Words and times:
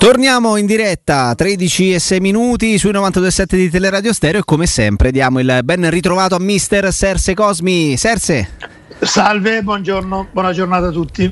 Torniamo 0.00 0.56
in 0.56 0.64
diretta 0.64 1.34
13 1.34 1.92
e 1.92 1.98
6 1.98 2.20
minuti 2.20 2.78
sui 2.78 2.90
92.7 2.90 3.44
di 3.54 3.68
Teleradio 3.68 4.14
Stereo 4.14 4.40
e 4.40 4.44
come 4.46 4.64
sempre 4.64 5.10
diamo 5.10 5.40
il 5.40 5.60
ben 5.62 5.90
ritrovato 5.90 6.34
a 6.34 6.40
mister 6.40 6.90
Serse 6.90 7.34
Cosmi. 7.34 7.98
Serse. 7.98 8.48
Salve, 8.98 9.62
buongiorno, 9.62 10.28
buona 10.32 10.54
giornata 10.54 10.86
a 10.86 10.90
tutti. 10.90 11.30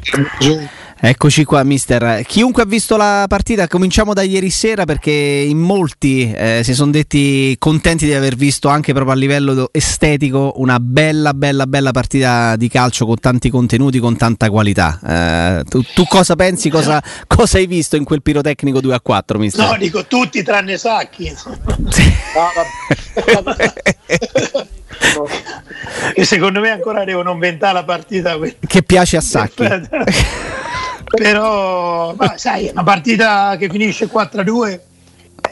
Eccoci 1.01 1.45
qua, 1.45 1.63
mister. 1.63 2.23
Chiunque 2.27 2.65
ha 2.65 2.67
visto 2.67 2.97
la 2.97 3.27
partita, 3.29 3.69
cominciamo 3.69 4.15
da 4.15 4.23
ieri 4.23 4.51
sera 4.51 4.85
perché 4.85 5.13
in 5.13 5.59
molti 5.59 6.33
eh, 6.33 6.63
si 6.65 6.75
sono 6.75 6.91
detti 6.91 7.55
contenti 7.57 8.05
di 8.05 8.15
aver 8.15 8.35
visto 8.35 8.69
anche 8.69 8.93
proprio 8.93 9.15
a 9.15 9.17
livello 9.17 9.69
estetico 9.71 10.55
una 10.57 10.81
bella, 10.81 11.35
bella, 11.35 11.69
bella 11.69 11.93
partita 11.93 12.57
di 12.57 12.69
calcio 12.69 13.07
con 13.07 13.21
tanti 13.21 13.49
contenuti, 13.49 14.01
con 14.01 14.17
tanta 14.17 14.51
qualità. 14.51 14.99
Eh, 15.07 15.63
tu, 15.69 15.83
tu, 15.83 16.05
cosa 16.05 16.35
pensi? 16.35 16.69
Cosa, 16.69 17.01
cosa, 17.29 17.59
hai 17.59 17.69
visto 17.69 17.95
in 17.95 18.03
quel 18.03 18.21
pirotecnico 18.21 18.81
2 18.81 18.95
a 18.95 19.01
4, 19.01 19.39
mister? 19.39 19.71
No, 19.71 19.77
dico 19.77 20.05
tutti 20.05 20.43
tranne 20.43 20.79
Sacchi. 20.79 21.33
che 26.13 26.25
secondo 26.25 26.59
me 26.59 26.71
ancora 26.71 27.05
devono 27.05 27.31
inventare 27.33 27.75
la 27.75 27.85
partita 27.85 28.37
che 28.67 28.83
piace 28.83 29.17
a 29.17 29.21
Sacchi 29.21 29.63
però 31.09 32.15
ma, 32.15 32.37
sai, 32.37 32.69
una 32.71 32.83
partita 32.83 33.57
che 33.59 33.69
finisce 33.69 34.11
4-2 34.11 34.81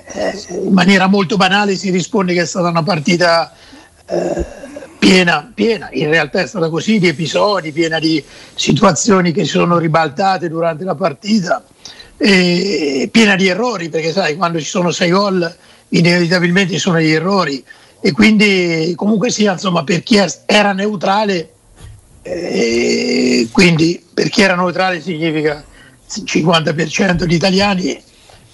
eh, 0.09 0.45
in 0.62 0.73
maniera 0.73 1.06
molto 1.06 1.37
banale 1.37 1.74
si 1.74 1.91
risponde 1.91 2.34
che 2.34 2.42
è 2.42 2.46
stata 2.46 2.69
una 2.69 2.82
partita 2.82 3.52
eh, 4.06 4.45
piena, 4.98 5.51
piena, 5.55 5.88
in 5.92 6.09
realtà 6.09 6.41
è 6.41 6.46
stata 6.46 6.69
così, 6.69 6.98
di 6.98 7.09
episodi, 7.09 7.73
piena 7.73 7.98
di 7.98 8.23
situazioni 8.55 9.32
che 9.32 9.45
si 9.45 9.51
sono 9.51 9.79
ribaltate 9.79 10.48
durante 10.48 10.84
la 10.84 10.95
partita, 10.95 11.65
e 12.18 13.09
piena 13.12 13.37
di 13.37 13.46
errori, 13.46 13.88
perché 13.88 14.12
sai, 14.12 14.37
quando 14.37 14.59
ci 14.59 14.66
sono 14.66 14.91
sei 14.91 15.10
gol 15.10 15.54
inevitabilmente 15.91 16.74
ci 16.74 16.79
sono 16.79 17.01
gli 17.01 17.12
errori. 17.12 17.62
E 18.01 18.12
quindi 18.12 18.93
comunque 18.96 19.30
sia, 19.30 19.52
insomma, 19.52 19.84
per 19.84 20.02
chi 20.02 20.21
era 20.46 20.73
neutrale 20.73 21.51
e 22.27 23.49
quindi 23.52 24.02
per 24.13 24.29
chi 24.29 24.43
era 24.43 24.57
neutrale 24.57 25.01
significa 25.01 25.65
50% 26.09 27.23
di 27.23 27.35
italiani, 27.35 28.02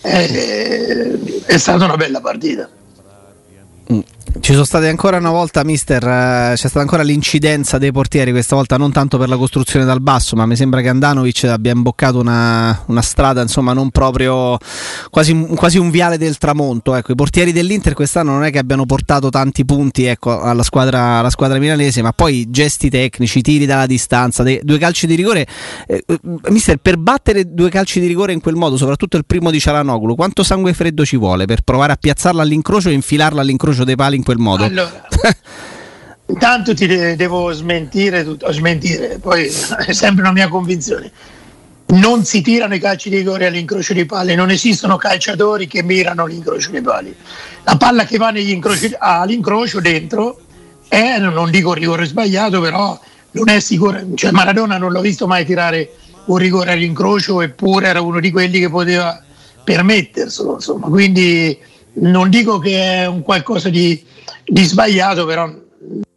è, 0.01 1.19
è 1.47 1.57
stata 1.57 1.85
una 1.85 1.97
bella 1.97 2.21
partita. 2.21 2.69
Ci 4.41 4.53
sono 4.53 4.65
state 4.65 4.89
ancora 4.89 5.19
una 5.19 5.31
volta, 5.31 5.63
mister, 5.63 6.03
eh, 6.03 6.53
c'è 6.55 6.57
stata 6.57 6.81
ancora 6.81 7.03
l'incidenza 7.03 7.77
dei 7.77 7.93
portieri, 7.93 8.31
questa 8.31 8.57
volta 8.57 8.79
non 8.79 8.91
tanto 8.91 9.19
per 9.19 9.29
la 9.29 9.37
costruzione 9.37 9.85
dal 9.85 10.01
basso, 10.01 10.37
ma 10.37 10.47
mi 10.47 10.57
sembra 10.57 10.81
che 10.81 10.89
Andanovic 10.89 11.45
abbia 11.45 11.73
imboccato 11.73 12.19
una, 12.19 12.83
una 12.87 13.03
strada, 13.03 13.43
insomma, 13.43 13.75
non 13.75 13.91
proprio 13.91 14.57
quasi, 15.11 15.37
quasi, 15.55 15.77
un 15.77 15.91
viale 15.91 16.17
del 16.17 16.39
tramonto. 16.39 16.95
Ecco, 16.95 17.13
I 17.13 17.15
portieri 17.15 17.53
dell'Inter 17.53 17.93
quest'anno 17.93 18.33
non 18.33 18.45
è 18.45 18.51
che 18.51 18.59
abbiano 18.59 18.87
portato 18.87 19.29
tanti 19.29 19.67
punti 19.67 20.05
ecco, 20.05 20.41
alla, 20.41 20.63
squadra, 20.63 21.19
alla, 21.19 21.31
squadra, 21.31 21.59
milanese, 21.59 22.01
ma 22.01 22.13
poi 22.13 22.47
gesti 22.49 22.89
tecnici, 22.89 23.43
tiri 23.43 23.67
dalla 23.67 23.87
distanza, 23.87 24.43
dei, 24.43 24.61
due 24.63 24.79
calci 24.79 25.07
di 25.07 25.15
rigore. 25.15 25.47
Eh, 25.87 26.03
eh, 26.07 26.21
mister, 26.49 26.79
per 26.79 26.97
battere 26.97 27.53
due 27.53 27.69
calci 27.69 28.01
di 28.01 28.07
rigore 28.07 28.33
in 28.33 28.41
quel 28.41 28.55
modo, 28.55 28.79
soprattutto 28.79 29.19
il 29.19 29.27
primo 29.27 29.51
di 29.51 29.61
Cialanoglu, 29.61 30.15
quanto 30.15 30.43
sangue 30.43 30.73
freddo 30.73 31.05
ci 31.05 31.19
vuole 31.19 31.45
per 31.45 31.61
provare 31.61 31.93
a 31.93 31.97
piazzarla 31.97 32.41
all'incrocio 32.41 32.89
e 32.89 32.93
infilarla 32.93 33.43
all'incrocio 33.43 33.85
dei 33.85 33.95
pali 33.95 34.21
in 34.23 34.25
quel 34.25 34.39
modo? 34.39 34.65
Allora, 34.65 35.09
intanto 36.29 36.75
ti 36.75 36.87
devo 36.87 37.53
smentire, 37.53 38.25
tutto, 38.25 38.51
smentire, 38.53 39.19
poi 39.19 39.47
è 39.47 39.93
sempre 39.93 40.23
una 40.23 40.33
mia 40.33 40.49
convinzione. 40.49 41.11
Non 41.93 42.25
si 42.25 42.41
tirano 42.41 42.75
i 42.75 42.79
calci 42.79 43.11
di 43.11 43.17
rigore 43.17 43.47
all'incrocio 43.47 43.93
di 43.93 44.07
pali, 44.07 44.35
non 44.35 44.51
esistono 44.51 44.97
calciatori 44.97 45.67
che 45.67 45.83
mirano 45.83 46.25
l'incrocio 46.25 46.71
dei 46.71 46.81
pali. 46.81 47.15
La 47.65 47.77
palla 47.77 48.05
che 48.05 48.17
va 48.17 48.31
incroci, 48.35 48.95
all'incrocio 48.97 49.81
dentro 49.81 50.41
è, 50.89 51.19
non 51.19 51.51
dico 51.51 51.75
rigore 51.75 52.07
sbagliato, 52.07 52.61
però 52.61 52.99
non 53.33 53.49
è 53.51 53.61
sicuro. 53.61 54.01
Cioè 54.15 54.31
Maradona 54.31 54.79
non 54.79 54.93
l'ho 54.93 55.03
visto 55.03 55.27
mai 55.27 55.45
tirare 55.45 55.91
un 56.27 56.37
rigore 56.39 56.73
all'incrocio, 56.73 57.43
eppure 57.43 57.89
era 57.89 58.01
uno 58.01 58.21
di 58.21 58.31
quelli 58.31 58.59
che 58.59 58.71
poteva 58.71 59.23
permetterselo. 59.65 60.55
Insomma. 60.55 60.87
Quindi 60.87 61.59
non 61.95 62.31
dico 62.31 62.59
che 62.59 63.03
è 63.03 63.07
un 63.07 63.23
qualcosa 63.23 63.69
di, 63.69 64.03
di 64.45 64.65
sbagliato, 64.65 65.25
però 65.25 65.53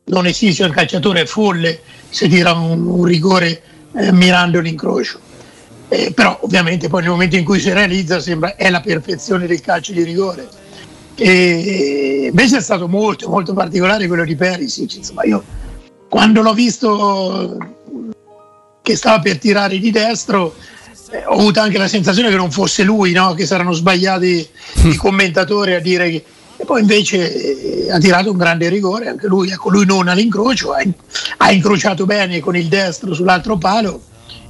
non 0.05 0.25
esiste 0.27 0.63
un 0.63 0.71
calciatore 0.71 1.25
folle 1.25 1.81
se 2.09 2.27
tira 2.27 2.53
un, 2.53 2.85
un 2.85 3.03
rigore 3.03 3.61
eh, 3.93 4.11
mirando 4.11 4.59
l'incrocio. 4.59 5.19
Eh, 5.87 6.11
però 6.13 6.39
ovviamente 6.41 6.89
poi 6.89 7.01
nel 7.01 7.11
momento 7.11 7.35
in 7.35 7.45
cui 7.45 7.59
si 7.59 7.71
realizza 7.71 8.19
sembra 8.19 8.55
è 8.55 8.69
la 8.69 8.81
perfezione 8.81 9.47
del 9.47 9.61
calcio 9.61 9.93
di 9.93 10.03
rigore. 10.03 10.47
E 11.15 12.27
invece 12.29 12.57
è 12.57 12.61
stato 12.61 12.87
molto 12.89 13.29
molto 13.29 13.53
particolare 13.53 14.07
quello 14.07 14.25
di 14.25 14.35
Perisic, 14.35 14.95
insomma 14.95 15.23
io 15.23 15.43
quando 16.09 16.41
l'ho 16.41 16.53
visto 16.53 17.57
che 18.81 18.95
stava 18.95 19.19
per 19.19 19.37
tirare 19.37 19.79
di 19.79 19.91
destro 19.91 20.55
eh, 21.11 21.23
ho 21.25 21.33
avuto 21.33 21.59
anche 21.59 21.77
la 21.77 21.87
sensazione 21.87 22.29
che 22.29 22.35
non 22.35 22.51
fosse 22.51 22.83
lui, 22.83 23.11
no? 23.11 23.33
che 23.33 23.45
saranno 23.45 23.71
sbagliati 23.71 24.47
i 24.83 24.95
commentatori 24.95 25.73
a 25.73 25.79
dire 25.79 26.09
che 26.09 26.23
poi 26.65 26.81
invece 26.81 27.85
eh, 27.85 27.91
ha 27.91 27.97
tirato 27.97 28.31
un 28.31 28.37
grande 28.37 28.67
rigore, 28.69 29.07
anche 29.07 29.27
lui, 29.27 29.49
ecco, 29.49 29.69
lui 29.69 29.85
non 29.85 30.07
all'incrocio, 30.07 30.73
ha, 30.73 30.83
ha 31.37 31.51
incrociato 31.51 32.05
bene 32.05 32.39
con 32.39 32.55
il 32.55 32.67
destro 32.67 33.13
sull'altro 33.13 33.57
palo 33.57 34.01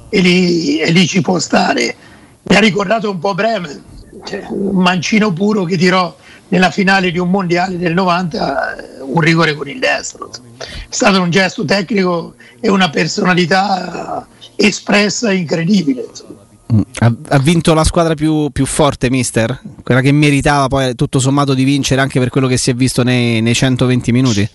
e 0.08 0.20
lì, 0.20 0.78
e 0.78 0.90
lì 0.90 1.06
ci 1.06 1.20
può 1.20 1.38
stare. 1.38 1.94
Mi 2.42 2.56
ha 2.56 2.60
ricordato 2.60 3.10
un 3.10 3.18
po' 3.18 3.34
Bremen, 3.34 3.82
cioè, 4.24 4.46
un 4.50 4.76
mancino 4.82 5.32
puro 5.32 5.64
che 5.64 5.76
tirò 5.76 6.14
nella 6.48 6.70
finale 6.70 7.10
di 7.10 7.18
un 7.18 7.30
mondiale 7.30 7.76
del 7.76 7.92
90 7.92 8.76
eh, 8.76 9.00
un 9.00 9.20
rigore 9.20 9.54
con 9.54 9.68
il 9.68 9.78
destro. 9.78 10.30
È 10.58 10.64
stato 10.88 11.20
un 11.20 11.30
gesto 11.30 11.64
tecnico 11.64 12.34
e 12.60 12.68
una 12.68 12.90
personalità 12.90 14.26
espressa 14.54 15.32
incredibile. 15.32 16.06
Insomma. 16.08 16.45
Ha, 16.98 17.38
vinto 17.38 17.74
la 17.74 17.84
squadra 17.84 18.14
più, 18.14 18.50
più, 18.50 18.66
forte, 18.66 19.08
mister? 19.08 19.60
Quella 19.84 20.00
che 20.00 20.10
meritava 20.10 20.66
poi 20.66 20.96
tutto 20.96 21.20
sommato 21.20 21.54
di 21.54 21.62
vincere 21.62 22.00
anche 22.00 22.18
per 22.18 22.28
quello 22.28 22.48
che 22.48 22.56
si 22.56 22.70
è 22.70 22.74
visto 22.74 23.04
nei, 23.04 23.40
nei 23.40 23.54
120 23.54 24.12
minuti? 24.12 24.48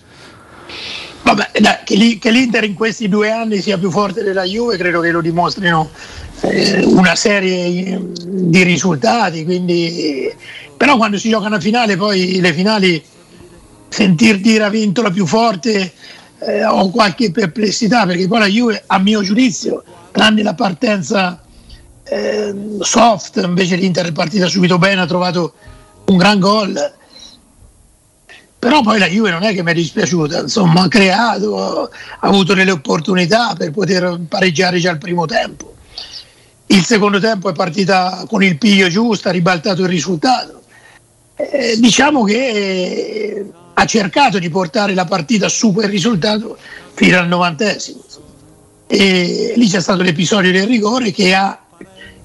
Vabbè, 1.22 1.52
dai, 1.58 1.76
che, 1.84 2.18
che, 2.20 2.30
l'Inter 2.30 2.64
in 2.64 2.74
questi 2.74 3.08
due 3.08 3.30
anni 3.30 3.62
sia 3.62 3.78
più 3.78 3.90
forte 3.90 4.22
della 4.22 4.42
Juve 4.42 4.76
credo 4.76 5.00
che 5.00 5.10
lo 5.10 5.22
dimostrino 5.22 5.88
eh, 6.40 6.84
una 6.84 7.14
serie 7.14 7.98
di 8.26 8.62
risultati, 8.62 9.44
quindi... 9.44 10.30
però 10.76 10.98
quando 10.98 11.16
si 11.16 11.30
gioca 11.30 11.46
una 11.46 11.60
finale 11.60 11.96
poi 11.96 12.40
le 12.40 12.52
finali 12.52 13.02
sentir 13.88 14.40
dire 14.40 14.64
ha 14.64 14.68
vinto 14.68 15.00
la 15.00 15.10
più 15.10 15.26
forte 15.26 15.92
eh, 16.40 16.64
ho 16.64 16.90
qualche 16.90 17.30
perplessità 17.30 18.04
perché 18.06 18.26
poi 18.26 18.38
la 18.38 18.46
Juve 18.46 18.82
a 18.86 18.98
mio 18.98 19.22
giudizio 19.22 19.84
tranne 20.10 20.42
la 20.42 20.54
partenza 20.54 21.41
eh, 22.12 22.54
soft, 22.80 23.40
invece 23.42 23.76
l'Inter 23.76 24.08
è 24.08 24.12
partita 24.12 24.46
subito 24.46 24.78
bene, 24.78 25.00
ha 25.00 25.06
trovato 25.06 25.54
un 26.06 26.16
gran 26.16 26.38
gol. 26.38 26.94
Però 28.58 28.80
poi 28.82 28.98
la 28.98 29.08
Juve 29.08 29.30
non 29.30 29.42
è 29.42 29.54
che 29.54 29.62
mi 29.62 29.72
è 29.72 29.74
dispiaciuta, 29.74 30.42
insomma 30.42 30.82
ha 30.82 30.88
creato, 30.88 31.82
ha 31.82 31.88
avuto 32.20 32.54
delle 32.54 32.70
opportunità 32.70 33.54
per 33.54 33.72
poter 33.72 34.20
pareggiare 34.28 34.78
già 34.78 34.90
al 34.90 34.98
primo 34.98 35.26
tempo. 35.26 35.74
Il 36.66 36.84
secondo 36.84 37.18
tempo 37.18 37.50
è 37.50 37.52
partita 37.54 38.24
con 38.28 38.44
il 38.44 38.58
piglio 38.58 38.88
giusto, 38.88 39.28
ha 39.28 39.32
ribaltato 39.32 39.82
il 39.82 39.88
risultato. 39.88 40.62
Eh, 41.34 41.76
diciamo 41.78 42.22
che 42.22 43.50
ha 43.74 43.84
cercato 43.84 44.38
di 44.38 44.48
portare 44.48 44.94
la 44.94 45.06
partita 45.06 45.48
su 45.48 45.72
quel 45.72 45.88
risultato 45.88 46.56
fino 46.94 47.18
al 47.18 47.26
novantesimo. 47.26 48.00
E 48.86 49.54
lì 49.56 49.68
c'è 49.68 49.80
stato 49.80 50.02
l'episodio 50.02 50.52
del 50.52 50.66
rigore 50.66 51.10
che 51.10 51.34
ha 51.34 51.61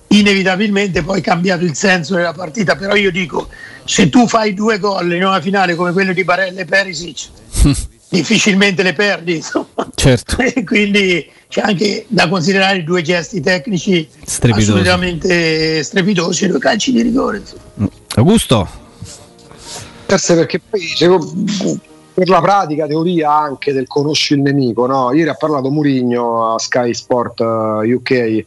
inevitabilmente 0.09 1.03
poi 1.03 1.21
cambiato 1.21 1.63
il 1.63 1.75
senso 1.75 2.15
della 2.15 2.33
partita, 2.33 2.75
però 2.75 2.95
io 2.95 3.11
dico, 3.11 3.49
se 3.83 4.09
tu 4.09 4.27
fai 4.27 4.53
due 4.53 4.79
gol 4.79 5.13
in 5.13 5.25
una 5.25 5.41
finale 5.41 5.75
come 5.75 5.91
quello 5.91 6.13
di 6.13 6.23
Barella 6.23 6.61
e 6.61 6.65
Perisic, 6.65 7.29
difficilmente 8.09 8.83
le 8.83 8.93
perdi, 8.93 9.35
insomma. 9.35 9.89
Certo. 9.93 10.37
E 10.41 10.63
quindi 10.63 11.29
c'è 11.49 11.61
anche 11.61 12.05
da 12.07 12.27
considerare 12.27 12.83
due 12.83 13.01
gesti 13.01 13.41
tecnici 13.41 14.07
strepitosi. 14.25 14.71
assolutamente 14.71 15.83
strepitosi 15.83 16.47
due 16.47 16.59
calci 16.59 16.91
di 16.91 17.01
rigore. 17.01 17.37
Insomma. 17.37 17.61
Mm. 17.81 17.85
Augusto? 18.15 18.67
Forse 20.05 20.35
perché 20.35 20.59
poi 20.59 21.79
per 22.13 22.29
la 22.29 22.41
pratica 22.41 22.87
teoria 22.87 23.31
anche 23.31 23.73
del 23.73 23.85
conosci 23.85 24.33
il 24.33 24.39
nemico, 24.39 24.87
no? 24.87 25.11
Ieri 25.11 25.29
ha 25.29 25.35
parlato 25.35 25.69
Murigno 25.69 26.55
a 26.55 26.57
Sky 26.57 26.93
Sport 26.93 27.41
UK 27.41 28.11
eh, 28.11 28.15
eh, 28.15 28.45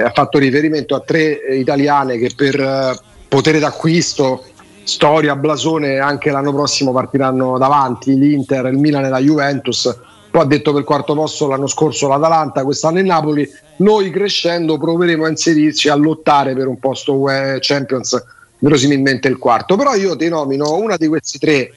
ha 0.00 0.10
fatto 0.14 0.38
riferimento 0.38 0.94
a 0.94 1.00
tre 1.00 1.44
eh, 1.44 1.56
italiane 1.56 2.18
che 2.18 2.30
per 2.34 2.58
eh, 2.58 2.98
potere 3.28 3.58
d'acquisto, 3.58 4.44
storia, 4.84 5.36
blasone, 5.36 5.98
anche 5.98 6.30
l'anno 6.30 6.52
prossimo 6.52 6.92
partiranno 6.92 7.58
davanti, 7.58 8.18
l'Inter, 8.18 8.66
il 8.66 8.78
Milan 8.78 9.04
e 9.04 9.08
la 9.08 9.20
Juventus. 9.20 9.98
Poi 10.30 10.40
ha 10.40 10.46
detto 10.46 10.72
per 10.72 10.84
quarto 10.84 11.14
posto 11.14 11.46
l'anno 11.46 11.66
scorso 11.66 12.08
l'Atalanta, 12.08 12.64
quest'anno 12.64 12.98
il 12.98 13.04
Napoli 13.04 13.46
noi 13.76 14.10
crescendo 14.10 14.78
proveremo 14.78 15.24
a 15.24 15.28
inserirci, 15.28 15.88
a 15.88 15.94
lottare 15.94 16.54
per 16.54 16.68
un 16.68 16.78
posto 16.78 17.14
UE 17.14 17.58
Champions, 17.60 18.22
verosimilmente 18.58 19.28
il 19.28 19.36
quarto. 19.36 19.76
Però 19.76 19.94
io 19.94 20.16
ti 20.16 20.28
nomino 20.28 20.74
una 20.76 20.96
di 20.96 21.08
questi 21.08 21.38
tre, 21.38 21.70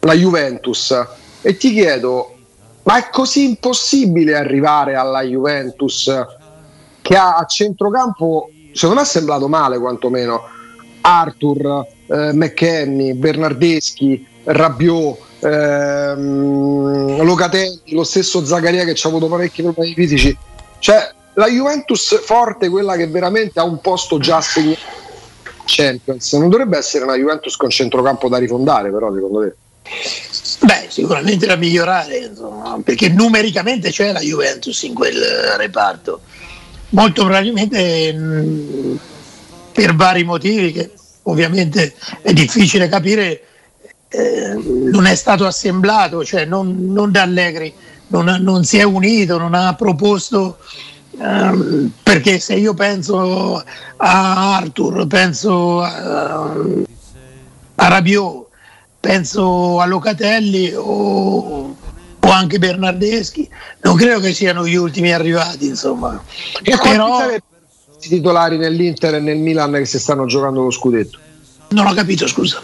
la 0.00 0.14
Juventus, 0.14 0.94
e 1.42 1.56
ti 1.58 1.72
chiedo, 1.72 2.36
ma 2.84 2.96
è 2.96 3.10
così 3.10 3.44
impossibile 3.44 4.34
arrivare 4.34 4.94
alla 4.94 5.22
Juventus 5.22 6.10
che 7.10 7.16
ha 7.16 7.34
a 7.34 7.44
centrocampo, 7.44 8.52
secondo 8.70 9.00
me 9.00 9.02
è 9.02 9.04
sembrato 9.04 9.48
male 9.48 9.80
quantomeno, 9.80 10.44
Arthur, 11.00 11.84
eh, 12.06 12.32
McKenny, 12.32 13.14
Bernardeschi, 13.14 14.24
Rabiot, 14.44 15.18
ehm, 15.40 17.24
Locatelli, 17.24 17.94
lo 17.94 18.04
stesso 18.04 18.44
Zaccaria 18.44 18.84
che 18.84 18.94
ci 18.94 19.06
ha 19.06 19.08
avuto 19.10 19.26
parecchi 19.26 19.60
problemi 19.60 19.92
fisici. 19.92 20.38
Cioè, 20.78 21.12
la 21.34 21.48
Juventus 21.48 22.16
forte, 22.22 22.68
quella 22.68 22.94
che 22.94 23.08
veramente 23.08 23.58
ha 23.58 23.64
un 23.64 23.80
posto 23.80 24.18
già 24.18 24.36
assegnato 24.36 24.78
Champions, 25.64 26.32
non 26.34 26.48
dovrebbe 26.48 26.78
essere 26.78 27.02
una 27.02 27.16
Juventus 27.16 27.56
con 27.56 27.70
centrocampo 27.70 28.28
da 28.28 28.38
rifondare, 28.38 28.92
però 28.92 29.12
secondo 29.12 29.40
te? 29.40 29.54
Beh, 30.64 30.86
sicuramente 30.88 31.44
da 31.44 31.56
migliorare, 31.56 32.18
insomma, 32.18 32.80
perché 32.84 33.08
numericamente 33.08 33.90
c'è 33.90 34.12
la 34.12 34.20
Juventus 34.20 34.80
in 34.84 34.94
quel 34.94 35.20
reparto. 35.56 36.20
Molto 36.90 37.22
probabilmente 37.24 38.12
mh, 38.12 38.98
per 39.72 39.94
vari 39.94 40.24
motivi 40.24 40.72
che 40.72 40.90
ovviamente 41.24 41.94
è 42.22 42.32
difficile 42.32 42.88
capire, 42.88 43.42
eh, 44.08 44.54
non 44.54 45.06
è 45.06 45.14
stato 45.14 45.46
assemblato, 45.46 46.24
cioè 46.24 46.44
non, 46.44 46.92
non 46.92 47.12
da 47.12 47.22
Allegri, 47.22 47.72
non, 48.08 48.24
non, 48.40 48.64
si 48.64 48.78
è 48.78 48.82
unito, 48.82 49.38
non 49.38 49.54
ha 49.54 49.74
proposto, 49.74 50.58
ehm, 51.18 51.92
perché 52.02 52.40
se 52.40 52.54
io 52.54 52.74
penso 52.74 53.62
a 53.96 54.56
Arthur, 54.56 55.06
penso 55.06 55.82
a, 55.82 56.54
a 57.74 57.88
Rabiot, 57.88 58.48
penso 58.98 59.80
a 59.80 59.86
Locatelli 59.86 60.72
o, 60.74 61.76
anche 62.32 62.58
Bernardeschi, 62.58 63.48
non 63.82 63.96
credo 63.96 64.20
che 64.20 64.32
siano 64.32 64.66
gli 64.66 64.74
ultimi 64.74 65.12
arrivati, 65.12 65.66
insomma. 65.66 66.22
E 66.62 66.76
Però, 66.82 67.20
titolari 68.00 68.56
nell'Inter 68.56 69.14
e 69.14 69.20
nel 69.20 69.38
Milan 69.38 69.72
che 69.72 69.84
si 69.86 69.98
stanno 69.98 70.26
giocando 70.26 70.62
lo 70.62 70.70
scudetto. 70.70 71.18
Non 71.68 71.86
ho 71.86 71.92
capito, 71.92 72.26
scusa. 72.26 72.60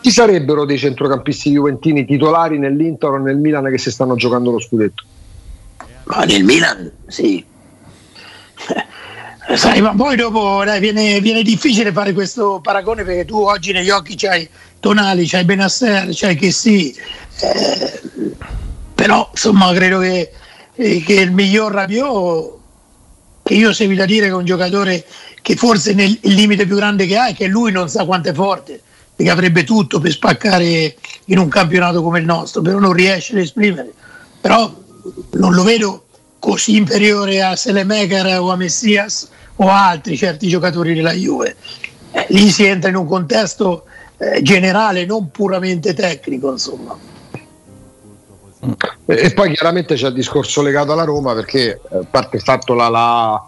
Ci 0.00 0.10
sarebbero 0.10 0.64
dei 0.64 0.78
centrocampisti 0.78 1.50
juventini 1.50 2.04
titolari 2.04 2.58
nell'Inter 2.58 3.10
o 3.10 3.18
nel 3.18 3.36
Milan 3.36 3.68
che 3.70 3.78
si 3.78 3.90
stanno 3.90 4.14
giocando 4.14 4.52
lo 4.52 4.60
scudetto? 4.60 5.04
Ma 6.04 6.24
nel 6.24 6.44
Milan, 6.44 6.90
sì. 7.08 7.44
Sai, 9.54 9.80
ma 9.80 9.94
poi 9.94 10.16
dopo 10.16 10.62
dai, 10.64 10.80
viene, 10.80 11.20
viene, 11.20 11.42
difficile 11.42 11.92
fare 11.92 12.12
questo 12.12 12.60
paragone 12.60 13.04
perché 13.04 13.24
tu 13.24 13.38
oggi 13.38 13.72
negli 13.72 13.90
occhi 13.90 14.16
c'hai 14.16 14.48
Tonali, 14.80 15.26
c'hai 15.26 15.44
Benasser, 15.44 16.08
c'hai 16.12 16.36
che 16.36 16.50
sì. 16.50 16.94
Eh, 17.40 18.00
però 18.96 19.28
insomma 19.30 19.72
credo 19.74 20.00
che, 20.00 20.32
eh, 20.74 21.02
che 21.02 21.12
il 21.12 21.30
miglior 21.30 21.70
Rabiot 21.70 22.54
che 23.44 23.54
io 23.54 23.72
seguito 23.72 24.02
a 24.02 24.06
dire 24.06 24.26
che 24.26 24.32
è 24.32 24.34
un 24.34 24.44
giocatore 24.44 25.04
che 25.40 25.54
forse 25.54 25.94
nel, 25.94 26.18
il 26.22 26.34
limite 26.34 26.66
più 26.66 26.74
grande 26.74 27.06
che 27.06 27.16
ha 27.16 27.28
è 27.28 27.34
che 27.34 27.46
lui 27.46 27.70
non 27.70 27.88
sa 27.88 28.04
quanto 28.04 28.30
è 28.30 28.32
forte, 28.32 28.82
perché 29.14 29.30
avrebbe 29.30 29.62
tutto 29.62 30.00
per 30.00 30.10
spaccare 30.10 30.96
in 31.26 31.38
un 31.38 31.46
campionato 31.48 32.02
come 32.02 32.18
il 32.18 32.24
nostro, 32.24 32.60
però 32.62 32.80
non 32.80 32.92
riesce 32.92 33.34
ad 33.34 33.38
esprimere. 33.38 33.92
Però 34.40 34.74
non 35.34 35.54
lo 35.54 35.62
vedo 35.62 36.06
così 36.40 36.74
inferiore 36.74 37.40
a 37.40 37.54
Selemaker 37.54 38.40
o 38.40 38.50
a 38.50 38.56
Messias 38.56 39.28
o 39.54 39.68
a 39.68 39.90
altri 39.90 40.16
certi 40.16 40.48
giocatori 40.48 40.92
della 40.92 41.12
Juve. 41.12 41.54
Eh, 42.10 42.26
lì 42.30 42.50
si 42.50 42.64
entra 42.64 42.90
in 42.90 42.96
un 42.96 43.06
contesto 43.06 43.84
eh, 44.16 44.42
generale, 44.42 45.04
non 45.04 45.30
puramente 45.30 45.94
tecnico, 45.94 46.50
insomma. 46.50 46.98
E 49.06 49.32
poi 49.32 49.52
chiaramente 49.52 49.94
c'è 49.94 50.08
il 50.08 50.14
discorso 50.14 50.62
legato 50.62 50.92
alla 50.92 51.04
Roma 51.04 51.34
perché 51.34 51.80
eh, 51.90 51.96
a 51.98 52.06
parte 52.10 52.36
il 52.36 52.42
fatto 52.42 52.74
la, 52.74 52.88
la, 52.88 53.46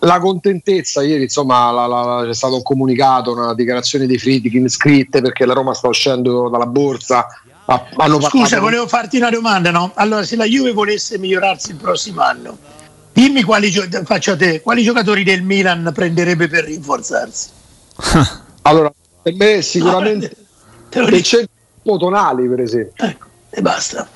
la 0.00 0.18
contentezza, 0.18 1.02
ieri 1.02 1.22
insomma 1.22 1.70
la, 1.70 1.86
la, 1.86 2.24
c'è 2.26 2.34
stato 2.34 2.56
un 2.56 2.62
comunicato, 2.62 3.32
una 3.32 3.54
dichiarazione 3.54 4.06
dei 4.06 4.18
Friedkin 4.18 4.68
scritte 4.68 5.20
perché 5.20 5.46
la 5.46 5.54
Roma 5.54 5.74
sta 5.74 5.88
uscendo 5.88 6.48
dalla 6.48 6.66
borsa. 6.66 7.26
Hanno 7.66 8.20
Scusa, 8.20 8.60
volevo 8.60 8.86
farti 8.86 9.16
una 9.16 9.30
domanda, 9.30 9.70
no? 9.70 9.92
Allora, 9.94 10.22
se 10.22 10.36
la 10.36 10.44
Juve 10.44 10.72
volesse 10.72 11.16
migliorarsi 11.16 11.70
il 11.70 11.76
prossimo 11.76 12.20
anno, 12.20 12.58
dimmi 13.10 13.42
quali, 13.42 13.72
faccio 14.04 14.32
a 14.32 14.36
te, 14.36 14.60
quali 14.60 14.82
giocatori 14.82 15.24
del 15.24 15.42
Milan 15.42 15.90
prenderebbe 15.94 16.46
per 16.46 16.64
rinforzarsi? 16.64 17.48
allora, 18.62 18.92
per 19.22 19.32
me 19.34 19.62
sicuramente 19.62 20.36
no, 20.92 21.06
il 21.06 21.22
centro 21.22 21.96
Tonali, 21.96 22.46
per 22.46 22.60
esempio. 22.60 23.06
Ecco, 23.06 23.26
e 23.48 23.62
basta. 23.62 24.06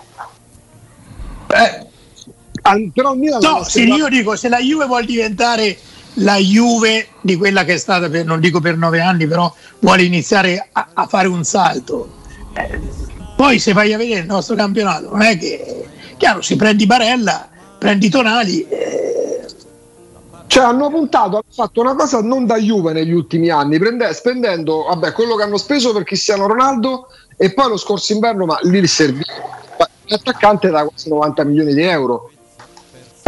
Eh, 2.74 2.90
però 2.92 3.14
no, 3.14 3.64
se 3.64 3.82
io 3.82 4.08
dico 4.08 4.36
se 4.36 4.48
la 4.48 4.58
Juve 4.58 4.86
vuole 4.86 5.06
diventare 5.06 5.76
la 6.14 6.36
Juve 6.36 7.08
di 7.20 7.36
quella 7.36 7.64
che 7.64 7.74
è 7.74 7.78
stata 7.78 8.08
per, 8.08 8.24
non 8.24 8.40
dico 8.40 8.60
per 8.60 8.76
nove 8.76 9.00
anni 9.00 9.26
però 9.26 9.52
vuole 9.78 10.02
iniziare 10.02 10.68
a, 10.72 10.88
a 10.92 11.06
fare 11.06 11.28
un 11.28 11.44
salto 11.44 12.16
eh, 12.54 12.80
poi 13.36 13.58
se 13.58 13.72
vai 13.72 13.92
a 13.92 13.98
vedere 13.98 14.20
il 14.20 14.26
nostro 14.26 14.54
campionato 14.54 15.10
non 15.10 15.22
è 15.22 15.38
che 15.38 15.86
chiaro 16.16 16.42
si 16.42 16.56
prendi 16.56 16.86
Barella 16.86 17.48
prendi 17.78 18.08
Tonali 18.08 18.66
eh. 18.68 19.46
cioè 20.46 20.64
hanno 20.64 20.90
puntato 20.90 21.36
hanno 21.36 21.44
fatto 21.50 21.80
una 21.80 21.94
cosa 21.94 22.20
non 22.20 22.46
da 22.46 22.56
Juve 22.58 22.92
negli 22.92 23.12
ultimi 23.12 23.50
anni 23.50 23.78
prende, 23.78 24.12
spendendo 24.12 24.84
vabbè, 24.88 25.12
quello 25.12 25.36
che 25.36 25.44
hanno 25.44 25.58
speso 25.58 25.92
per 25.92 26.02
Cristiano 26.04 26.46
Ronaldo 26.46 27.08
e 27.36 27.52
poi 27.54 27.68
lo 27.68 27.76
scorso 27.76 28.12
inverno 28.12 28.44
ma 28.44 28.58
lì 28.62 28.78
il 28.78 28.88
servizio 28.88 29.56
l'attaccante 30.08 30.70
da 30.70 30.84
quasi 30.84 31.08
90 31.08 31.44
milioni 31.44 31.74
di 31.74 31.82
euro. 31.82 32.30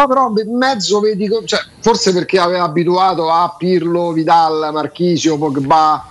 Ma 0.00 0.06
però 0.06 0.32
in 0.34 0.56
mezzo 0.56 0.98
vedi, 1.00 1.28
cioè, 1.44 1.60
forse 1.80 2.14
perché 2.14 2.38
aveva 2.38 2.64
abituato 2.64 3.30
a 3.30 3.54
Pirlo, 3.58 4.12
Vidal, 4.12 4.70
Marchisio, 4.72 5.36
Pogba. 5.36 6.06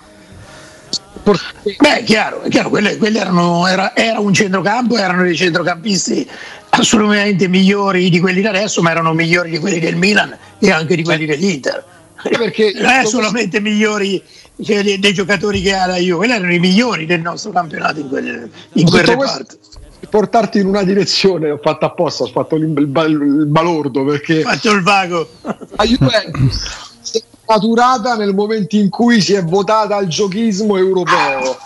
Beh, 1.24 1.98
è 1.98 2.04
chiaro, 2.04 2.42
è 2.42 2.50
chiaro 2.50 2.70
quelli, 2.70 2.98
quelli 2.98 3.18
erano, 3.18 3.66
era, 3.66 3.96
era, 3.96 4.20
un 4.20 4.32
centrocampo, 4.32 4.96
erano 4.96 5.24
dei 5.24 5.36
centrocampisti 5.36 6.30
assolutamente 6.70 7.48
migliori 7.48 8.12
di 8.12 8.20
quelli 8.20 8.42
di 8.42 8.48
adesso, 8.48 8.84
ma 8.84 8.92
erano 8.92 9.12
migliori 9.14 9.50
di 9.50 9.58
quelli 9.58 9.80
del 9.80 9.96
Milan 9.96 10.38
e 10.60 10.72
anche 10.72 10.96
di 10.96 11.04
quelli 11.04 11.26
dell'Inter. 11.26 11.84
Perché 12.22 12.74
non 12.78 12.92
è 12.92 13.06
solamente 13.06 13.60
migliori 13.60 14.24
cioè, 14.64 14.84
dei, 14.84 15.00
dei, 15.00 15.14
giocatori 15.14 15.62
che 15.62 15.74
ha 15.74 15.88
la 15.88 15.98
Juve, 15.98 16.18
quelli 16.18 16.34
erano 16.34 16.54
i 16.54 16.60
migliori 16.60 17.08
del 17.08 17.22
nostro 17.22 17.50
campionato 17.52 18.02
in 18.02 18.08
quel, 18.08 18.52
in 18.74 18.86
quel 18.88 19.04
reparto. 19.04 19.58
Questo, 19.58 19.69
portarti 20.08 20.60
in 20.60 20.68
una 20.68 20.84
direzione, 20.84 21.52
ho 21.52 21.60
fatto 21.62 21.86
apposta, 21.86 22.24
ho 22.24 22.28
fatto 22.28 22.56
il, 22.56 22.64
il, 22.64 22.78
il 22.78 23.46
balordo 23.48 24.04
perché... 24.06 24.42
Faccio 24.42 24.72
il 24.72 24.82
vago. 24.82 25.28
La 25.42 25.86
Juventus 25.86 26.88
si 27.02 27.18
è 27.18 27.24
maturata 27.48 28.16
nel 28.16 28.34
momento 28.34 28.76
in 28.76 28.90
cui 28.90 29.22
si 29.22 29.34
è 29.34 29.44
votata 29.44 29.96
al 29.96 30.08
giochismo 30.08 30.78
europeo. 30.78 31.58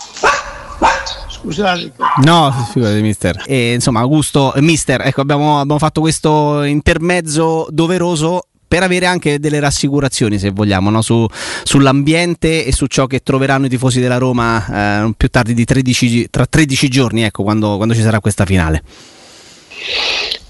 Scusate. 1.28 1.92
No, 2.22 2.52
figurati, 2.72 3.02
mister. 3.02 3.42
E, 3.46 3.74
insomma, 3.74 4.00
Augusto, 4.00 4.52
mister, 4.56 5.02
ecco, 5.02 5.20
abbiamo, 5.20 5.60
abbiamo 5.60 5.78
fatto 5.78 6.00
questo 6.00 6.62
intermezzo 6.62 7.66
doveroso 7.70 8.46
per 8.74 8.82
avere 8.82 9.06
anche 9.06 9.38
delle 9.38 9.60
rassicurazioni, 9.60 10.36
se 10.36 10.50
vogliamo, 10.50 10.90
no? 10.90 11.00
Su, 11.00 11.24
sull'ambiente 11.62 12.64
e 12.64 12.72
su 12.72 12.86
ciò 12.86 13.06
che 13.06 13.22
troveranno 13.22 13.66
i 13.66 13.68
tifosi 13.68 14.00
della 14.00 14.18
Roma 14.18 15.04
eh, 15.06 15.14
più 15.16 15.28
tardi 15.28 15.54
di 15.54 15.64
13, 15.64 16.26
tra 16.28 16.44
13 16.44 16.88
giorni, 16.88 17.22
ecco, 17.22 17.44
quando, 17.44 17.76
quando 17.76 17.94
ci 17.94 18.02
sarà 18.02 18.18
questa 18.18 18.44
finale. 18.44 18.82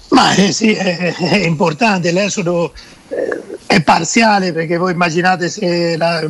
Ma 0.09 0.33
eh, 0.33 0.51
sì, 0.51 0.73
è, 0.73 1.13
è, 1.13 1.45
importante, 1.45 2.11
l'esodo 2.11 2.73
eh, 3.09 3.41
è 3.67 3.83
parziale 3.83 4.53
perché 4.53 4.77
voi 4.77 4.93
immaginate 4.93 5.47
se 5.47 5.95
la, 5.95 6.27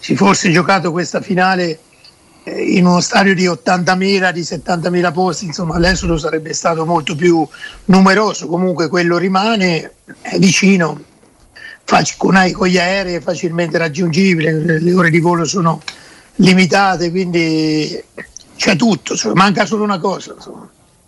si 0.00 0.16
fosse 0.16 0.50
giocato 0.50 0.90
questa 0.90 1.20
finale 1.20 1.78
eh, 2.42 2.62
in 2.62 2.84
uno 2.84 3.00
stadio 3.00 3.32
di 3.32 3.46
80.000, 3.46 4.32
di 4.32 4.40
70.000 4.40 5.12
posti, 5.12 5.44
insomma 5.44 5.78
l'esodo 5.78 6.18
sarebbe 6.18 6.52
stato 6.52 6.84
molto 6.84 7.14
più 7.14 7.46
numeroso, 7.84 8.48
comunque 8.48 8.88
quello 8.88 9.18
rimane, 9.18 9.92
è 10.20 10.36
vicino, 10.40 11.10
con, 12.16 12.50
con 12.52 12.68
gli 12.68 12.78
aerei 12.78 13.14
è 13.14 13.20
facilmente 13.20 13.78
raggiungibile, 13.78 14.80
le 14.80 14.94
ore 14.94 15.10
di 15.10 15.20
volo 15.20 15.44
sono 15.44 15.82
limitate, 16.36 17.10
quindi 17.10 18.02
c'è 18.56 18.76
tutto, 18.76 19.14
manca 19.34 19.66
solo 19.66 19.84
una 19.84 19.98
cosa. 19.98 20.34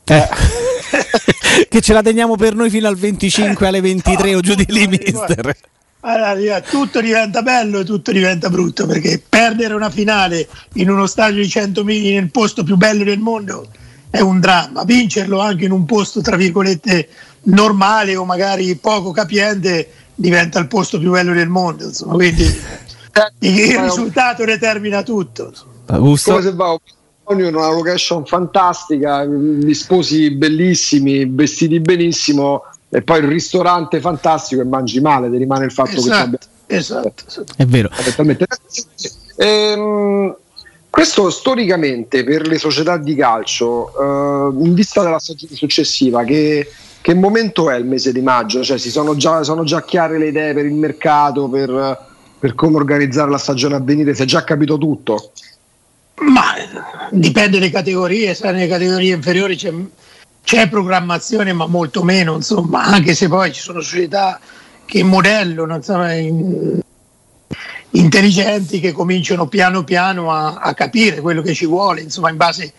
Eh. 0.05 0.29
che 1.69 1.81
ce 1.81 1.93
la 1.93 2.03
teniamo 2.03 2.37
per 2.37 2.55
noi 2.55 2.71
fino 2.71 2.89
al 2.89 2.97
25 2.97 3.67
alle 3.67 3.81
23 3.81 4.35
o 4.35 4.41
giù 4.41 4.55
di 4.55 4.67
lì, 4.69 4.87
mister. 4.87 5.57
Allora, 6.01 6.61
tutto 6.61 7.01
diventa 7.01 7.41
bello 7.41 7.81
e 7.81 7.85
tutto 7.85 8.13
diventa 8.13 8.51
brutto 8.51 8.87
perché 8.87 9.23
perdere 9.27 9.73
una 9.73 9.89
finale 9.89 10.47
in 10.75 10.91
uno 10.91 11.07
stadio 11.07 11.41
di 11.41 11.49
100.000 11.49 12.13
nel 12.13 12.31
posto 12.31 12.63
più 12.63 12.77
bello 12.77 13.05
del 13.05 13.21
mondo 13.21 13.69
è 14.11 14.21
un 14.21 14.39
dramma. 14.39 14.85
Vincerlo 14.85 15.41
anche 15.41 15.65
in 15.65 15.73
un 15.73 15.87
posto 15.87 16.21
tra 16.21 16.37
virgolette 16.37 17.09
normale 17.45 18.17
o 18.17 18.25
magari 18.25 18.77
poco 18.77 19.13
capiente 19.13 19.89
diventa 20.15 20.59
il 20.59 20.69
posto 20.69 20.99
più 20.99 21.11
bello 21.11 21.33
del 21.33 21.49
mondo, 21.49 21.85
insomma, 21.85 22.15
quindi 22.15 22.45
il 23.41 23.79
risultato 23.79 24.45
determina 24.45 25.03
tutto. 25.03 25.53
Augusto. 25.87 26.33
Come 26.33 26.43
se 26.43 26.53
va 26.53 26.77
una 27.27 27.71
location 27.71 28.25
fantastica, 28.27 29.25
gli 29.25 29.73
sposi 29.75 30.31
bellissimi, 30.33 31.25
vestiti 31.27 31.81
benissimo 31.81 32.65
e 32.91 33.03
poi 33.03 33.21
il 33.21 33.27
ristorante 33.27 34.01
fantastico 34.01 34.61
e 34.61 34.65
mangi 34.65 35.01
male, 35.01 35.31
ti 35.31 35.37
rimane 35.37 35.65
il 35.65 35.73
fatto 35.73 35.97
esatto, 35.97 36.09
che 36.09 36.23
abbia... 36.23 36.39
esatto, 36.67 37.25
esatto. 37.27 37.53
È 37.57 37.67
vero. 37.67 37.91
Ehm, 39.37 40.37
questo 40.91 41.29
storicamente 41.31 42.23
per 42.23 42.47
le 42.47 42.57
società 42.57 42.97
di 42.99 43.17
calcio, 43.17 43.89
eh, 43.99 44.65
in 44.65 44.75
vista 44.75 45.03
della 45.03 45.19
stagione 45.19 45.57
successiva, 45.57 46.23
che, 46.23 46.71
che, 47.05 47.13
momento 47.13 47.69
è 47.69 47.77
il 47.77 47.85
mese 47.85 48.13
di 48.13 48.23
maggio? 48.23 48.65
Cioè, 48.65 48.79
si 48.79 48.91
sono, 48.91 49.15
già, 49.15 49.43
sono 49.43 49.63
già 49.63 49.83
chiare 49.83 50.17
le 50.17 50.29
idee 50.29 50.55
per 50.55 50.65
il 50.65 50.73
mercato, 50.73 51.51
per, 51.51 51.99
per 52.39 52.55
come 52.55 52.77
organizzare 52.77 53.31
la 53.31 53.37
stagione 53.37 53.75
a 53.75 53.81
venire? 53.81 54.15
Si 54.15 54.23
è 54.23 54.25
già 54.25 54.43
capito 54.43 54.79
tutto? 54.79 55.33
Ma 56.21 56.55
dipende 57.11 57.59
dalle 57.59 57.71
categorie, 57.71 58.33
sai, 58.33 58.55
nelle 58.55 58.69
categorie 58.69 59.13
inferiori 59.13 59.55
c'è, 59.55 59.71
c'è, 60.43 60.67
programmazione, 60.71 61.53
ma 61.53 61.67
molto 61.67 62.03
meno, 62.03 62.37
insomma, 62.37 62.85
anche 62.85 63.15
se 63.15 63.29
poi 63.29 63.53
ci 63.53 63.61
sono 63.61 63.83
società 63.83 64.41
che 64.87 65.03
modellano, 65.03 65.75
insomma, 65.75 66.15
in, 66.15 66.81
intelligenti 67.91 68.81
che 68.81 68.93
cominciano 68.93 69.47
piano 69.47 69.85
piano 69.85 70.33
a, 70.33 70.55
a 70.55 70.73
capire 70.73 71.21
quello 71.21 71.43
che 71.43 71.53
ci 71.53 71.67
vuole, 71.67 72.01
insomma, 72.01 72.31
in 72.31 72.39
base 72.39 72.65
eh, 72.65 72.73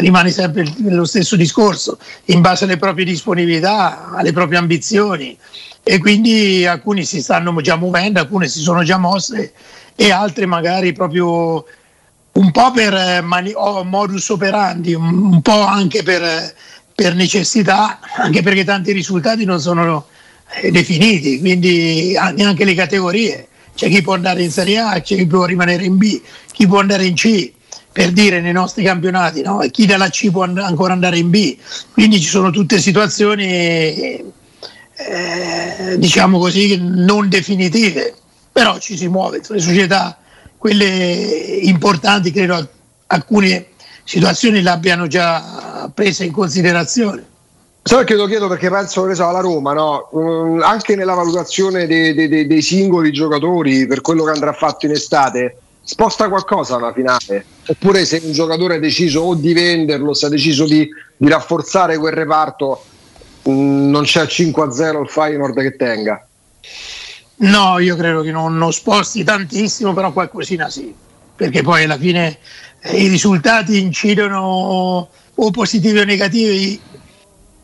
rimane 0.00 0.30
sempre 0.30 0.64
lo 0.82 1.04
stesso 1.04 1.36
discorso, 1.36 1.98
in 2.26 2.40
base 2.40 2.64
alle 2.64 2.76
proprie 2.76 3.04
disponibilità, 3.04 4.10
alle 4.10 4.32
proprie 4.32 4.58
ambizioni. 4.58 5.36
E 5.82 5.98
quindi 5.98 6.66
alcuni 6.66 7.04
si 7.04 7.22
stanno 7.22 7.54
già 7.60 7.76
muovendo, 7.76 8.18
alcune 8.18 8.48
si 8.48 8.60
sono 8.60 8.82
già 8.82 8.98
mosse 8.98 9.52
e 9.94 10.10
altre 10.10 10.46
magari 10.46 10.92
proprio 10.92 11.64
un 12.32 12.50
po' 12.50 12.70
per 12.72 12.92
eh, 12.92 13.20
mani- 13.20 13.54
modus 13.84 14.28
operandi, 14.28 14.94
un, 14.94 15.40
po' 15.42 15.60
anche 15.60 16.02
per, 16.02 16.54
per, 16.94 17.14
necessità, 17.14 18.00
anche 18.16 18.42
perché 18.42 18.64
tanti 18.64 18.92
risultati 18.92 19.44
non 19.44 19.60
sono 19.60 20.06
eh, 20.60 20.70
definiti, 20.70 21.38
quindi 21.38 22.14
neanche 22.34 22.64
le 22.64 22.74
categorie. 22.74 23.48
C'è 23.74 23.88
chi 23.88 24.02
può 24.02 24.14
andare 24.14 24.42
in 24.42 24.50
Serie 24.50 24.78
A, 24.78 25.00
c'è 25.00 25.16
chi 25.16 25.26
può 25.26 25.44
rimanere 25.44 25.84
in 25.84 25.96
B, 25.98 26.20
chi 26.50 26.66
può 26.66 26.80
andare 26.80 27.04
in 27.04 27.14
C, 27.14 27.52
per 27.96 28.12
dire 28.12 28.42
nei 28.42 28.52
nostri 28.52 28.84
campionati, 28.84 29.40
no? 29.40 29.66
chi 29.70 29.86
dalla 29.86 30.10
C 30.10 30.30
può 30.30 30.42
and- 30.42 30.58
ancora 30.58 30.92
andare 30.92 31.16
in 31.16 31.30
B. 31.30 31.56
Quindi 31.94 32.20
ci 32.20 32.28
sono 32.28 32.50
tutte 32.50 32.78
situazioni, 32.78 33.42
eh, 34.96 35.96
diciamo 35.96 36.38
così, 36.38 36.78
non 36.78 37.30
definitive, 37.30 38.14
però 38.52 38.78
ci 38.78 38.98
si 38.98 39.08
muove. 39.08 39.40
Le 39.48 39.60
società, 39.60 40.18
quelle 40.58 40.84
importanti, 41.62 42.30
credo 42.32 42.68
alcune 43.06 43.68
situazioni 44.04 44.60
l'abbiano 44.60 45.06
già 45.06 45.90
presa 45.94 46.22
in 46.22 46.32
considerazione. 46.32 47.24
Sai 47.82 47.96
perché 47.96 48.14
lo 48.14 48.26
chiedo? 48.26 48.46
Perché 48.46 48.68
penso 48.68 49.06
che 49.06 49.14
so, 49.14 49.26
alla 49.26 49.40
Roma, 49.40 49.72
no? 49.72 50.08
um, 50.10 50.60
anche 50.60 50.96
nella 50.96 51.14
valutazione 51.14 51.86
dei, 51.86 52.12
dei, 52.12 52.46
dei, 52.46 52.60
singoli 52.60 53.10
giocatori 53.10 53.86
per 53.86 54.02
quello 54.02 54.24
che 54.24 54.32
andrà 54.32 54.52
fatto 54.52 54.84
in 54.84 54.92
estate, 54.92 55.56
sposta 55.86 56.28
qualcosa 56.28 56.74
alla 56.74 56.92
finale? 56.92 57.44
Oppure 57.66 58.04
se 58.04 58.20
un 58.24 58.32
giocatore 58.32 58.74
ha 58.74 58.78
deciso 58.80 59.20
o 59.20 59.34
di 59.34 59.52
venderlo, 59.52 60.14
se 60.14 60.26
ha 60.26 60.28
deciso 60.28 60.64
di, 60.66 60.88
di 61.16 61.28
rafforzare 61.28 61.96
quel 61.96 62.12
reparto, 62.12 62.84
um, 63.44 63.88
non 63.88 64.02
c'è 64.02 64.24
5-0 64.24 65.00
il 65.00 65.08
Feyenoord 65.08 65.60
che 65.60 65.76
tenga? 65.76 66.26
No, 67.36 67.78
io 67.78 67.94
credo 67.94 68.22
che 68.22 68.32
non, 68.32 68.58
non 68.58 68.72
sposti 68.72 69.22
tantissimo, 69.22 69.94
però 69.94 70.12
qualcosina 70.12 70.68
sì, 70.68 70.92
perché 71.36 71.62
poi 71.62 71.84
alla 71.84 71.98
fine 71.98 72.38
eh, 72.80 73.02
i 73.02 73.08
risultati 73.08 73.78
incidono 73.78 75.08
o 75.38 75.50
positivi 75.50 76.00
o 76.00 76.04
negativi 76.04 76.80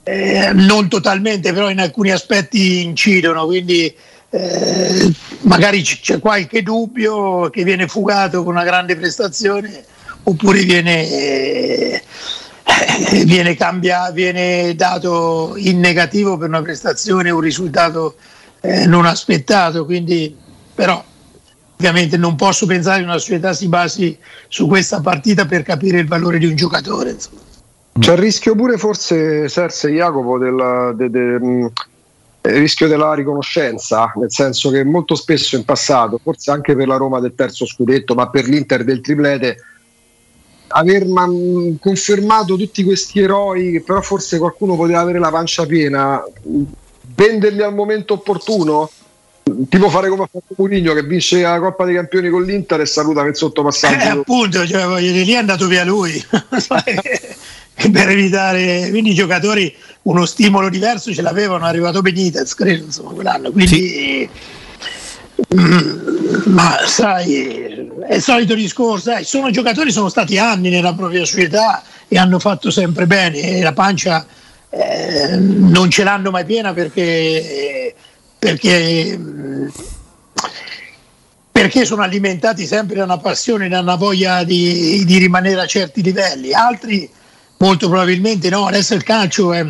eh, 0.04 0.50
non 0.52 0.88
totalmente, 0.88 1.52
però 1.52 1.70
in 1.70 1.80
alcuni 1.80 2.12
aspetti 2.12 2.84
incidono, 2.84 3.46
quindi 3.46 3.92
eh, 4.34 5.12
magari 5.42 5.82
c'è 5.82 6.18
qualche 6.18 6.62
dubbio 6.62 7.50
che 7.50 7.64
viene 7.64 7.86
fugato 7.86 8.42
con 8.42 8.54
una 8.54 8.64
grande 8.64 8.96
prestazione 8.96 9.84
oppure 10.22 10.62
viene, 10.62 11.06
eh, 11.06 12.02
viene, 13.24 13.54
cambiato, 13.54 14.12
viene 14.14 14.74
dato 14.74 15.52
in 15.56 15.80
negativo 15.80 16.38
per 16.38 16.48
una 16.48 16.62
prestazione 16.62 17.28
un 17.28 17.40
risultato 17.40 18.16
eh, 18.62 18.86
non 18.86 19.04
aspettato, 19.04 19.84
quindi 19.84 20.34
però 20.74 21.04
ovviamente 21.76 22.16
non 22.16 22.34
posso 22.34 22.64
pensare 22.64 23.00
che 23.00 23.04
una 23.04 23.18
società 23.18 23.52
si 23.52 23.68
basi 23.68 24.16
su 24.48 24.66
questa 24.66 25.00
partita 25.00 25.44
per 25.44 25.62
capire 25.62 25.98
il 25.98 26.06
valore 26.06 26.38
di 26.38 26.46
un 26.46 26.56
giocatore. 26.56 27.10
Insomma. 27.10 27.40
C'è 27.98 28.12
il 28.12 28.18
rischio 28.18 28.54
pure 28.54 28.78
forse, 28.78 29.48
Serse 29.50 29.90
Jacopo, 29.90 30.38
del, 30.38 30.94
de, 30.94 31.10
de, 31.10 31.38
il 32.44 32.56
rischio 32.56 32.88
della 32.88 33.14
riconoscenza, 33.14 34.12
nel 34.16 34.32
senso 34.32 34.70
che 34.70 34.82
molto 34.84 35.14
spesso 35.14 35.54
in 35.56 35.64
passato, 35.64 36.18
forse 36.22 36.50
anche 36.50 36.74
per 36.74 36.88
la 36.88 36.96
Roma 36.96 37.20
del 37.20 37.34
terzo 37.36 37.66
scudetto, 37.66 38.14
ma 38.14 38.28
per 38.30 38.46
l'Inter 38.46 38.82
del 38.82 39.00
triplete, 39.00 39.56
aver 40.68 41.06
man- 41.06 41.76
confermato 41.80 42.56
tutti 42.56 42.82
questi 42.82 43.20
eroi, 43.20 43.72
che 43.72 43.82
però 43.82 44.00
forse 44.00 44.38
qualcuno 44.38 44.74
poteva 44.74 45.00
avere 45.00 45.20
la 45.20 45.30
pancia 45.30 45.66
piena, 45.66 46.22
venderli 47.14 47.62
al 47.62 47.74
momento 47.74 48.14
opportuno? 48.14 48.90
Tipo 49.68 49.90
fare 49.90 50.08
come 50.08 50.22
ha 50.22 50.28
fatto 50.30 50.54
Mourinho 50.56 50.94
che 50.94 51.02
vince 51.02 51.42
la 51.42 51.58
Coppa 51.58 51.84
dei 51.84 51.94
Campioni 51.94 52.30
con 52.30 52.44
l'Inter 52.44 52.80
e 52.80 52.86
saluta 52.86 53.22
per 53.22 53.36
sottopassaggio. 53.36 54.04
Eh, 54.04 54.20
appunto, 54.20 54.66
cioè, 54.66 54.86
voglio 54.86 55.10
dire, 55.10 55.24
lì 55.24 55.32
è 55.32 55.36
andato 55.36 55.66
via 55.66 55.84
lui. 55.84 56.12
per 57.90 58.08
evitare 58.08 58.88
quindi 58.90 59.10
i 59.10 59.14
giocatori 59.14 59.74
uno 60.02 60.24
stimolo 60.26 60.68
diverso 60.68 61.12
ce 61.12 61.22
l'avevano 61.22 61.64
è 61.66 61.68
arrivato 61.68 62.02
Benitez 62.02 62.54
credo 62.54 62.84
insomma 62.84 63.12
quell'anno 63.12 63.50
quindi 63.50 63.76
sì. 63.76 64.28
mm, 65.54 66.52
ma 66.52 66.76
sai 66.86 67.90
è 68.06 68.14
il 68.14 68.22
solito 68.22 68.54
discorso 68.54 69.16
eh, 69.16 69.24
sono 69.24 69.50
giocatori 69.50 69.90
sono 69.90 70.08
stati 70.08 70.38
anni 70.38 70.70
nella 70.70 70.94
propria 70.94 71.24
società 71.24 71.82
e 72.08 72.18
hanno 72.18 72.38
fatto 72.38 72.70
sempre 72.70 73.06
bene 73.06 73.58
e 73.58 73.62
la 73.62 73.72
pancia 73.72 74.26
eh, 74.70 75.36
non 75.36 75.90
ce 75.90 76.04
l'hanno 76.04 76.30
mai 76.30 76.44
piena 76.44 76.72
perché 76.72 77.94
perché 78.38 79.18
perché 81.52 81.84
sono 81.84 82.02
alimentati 82.02 82.66
sempre 82.66 82.96
da 82.96 83.04
una 83.04 83.18
passione, 83.18 83.68
da 83.68 83.78
una 83.78 83.94
voglia 83.94 84.42
di, 84.42 85.04
di 85.04 85.18
rimanere 85.18 85.60
a 85.60 85.66
certi 85.66 86.02
livelli. 86.02 86.52
Altri 86.52 87.08
molto 87.62 87.88
probabilmente 87.88 88.50
no, 88.50 88.66
adesso 88.66 88.94
il 88.94 89.04
calcio 89.04 89.52
è, 89.52 89.64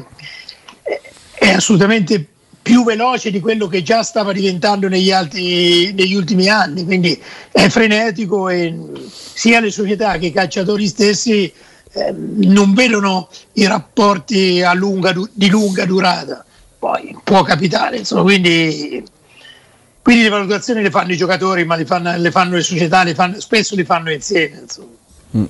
è 1.34 1.50
assolutamente 1.50 2.26
più 2.62 2.84
veloce 2.84 3.30
di 3.30 3.38
quello 3.38 3.66
che 3.66 3.82
già 3.82 4.02
stava 4.02 4.32
diventando 4.32 4.88
negli, 4.88 5.12
altri, 5.12 5.92
negli 5.92 6.14
ultimi 6.14 6.49
anni, 6.49 6.84
quindi 6.84 7.20
è 7.50 7.68
frenetico 7.68 8.49
e 8.49 8.75
sia 9.34 9.61
le 9.61 9.70
società 9.70 10.16
che 10.16 10.26
i 10.26 10.32
calciatori 10.32 10.87
stessi 10.87 11.52
eh, 11.92 12.14
non 12.16 12.72
vedono 12.72 13.28
i 13.54 13.66
rapporti 13.66 14.62
lunga, 14.75 15.12
di 15.30 15.50
lunga 15.50 15.84
durata. 15.84 16.44
Poi 16.78 17.16
può 17.22 17.42
capitare, 17.42 17.99
insomma, 17.99 18.22
quindi, 18.22 19.04
quindi, 20.02 20.22
le 20.22 20.28
valutazioni 20.30 20.82
le 20.82 20.90
fanno 20.90 21.12
i 21.12 21.16
giocatori, 21.16 21.64
ma 21.64 21.76
le 21.76 21.84
fanno 21.84 22.16
le, 22.16 22.30
fanno 22.30 22.54
le 22.54 22.62
società, 22.62 23.04
le 23.04 23.14
fanno, 23.14 23.38
spesso 23.38 23.76
le 23.76 23.84
fanno 23.84 24.11
insieme. 24.11 24.61
Insomma. 24.62 25.00
Mm. 25.37 25.45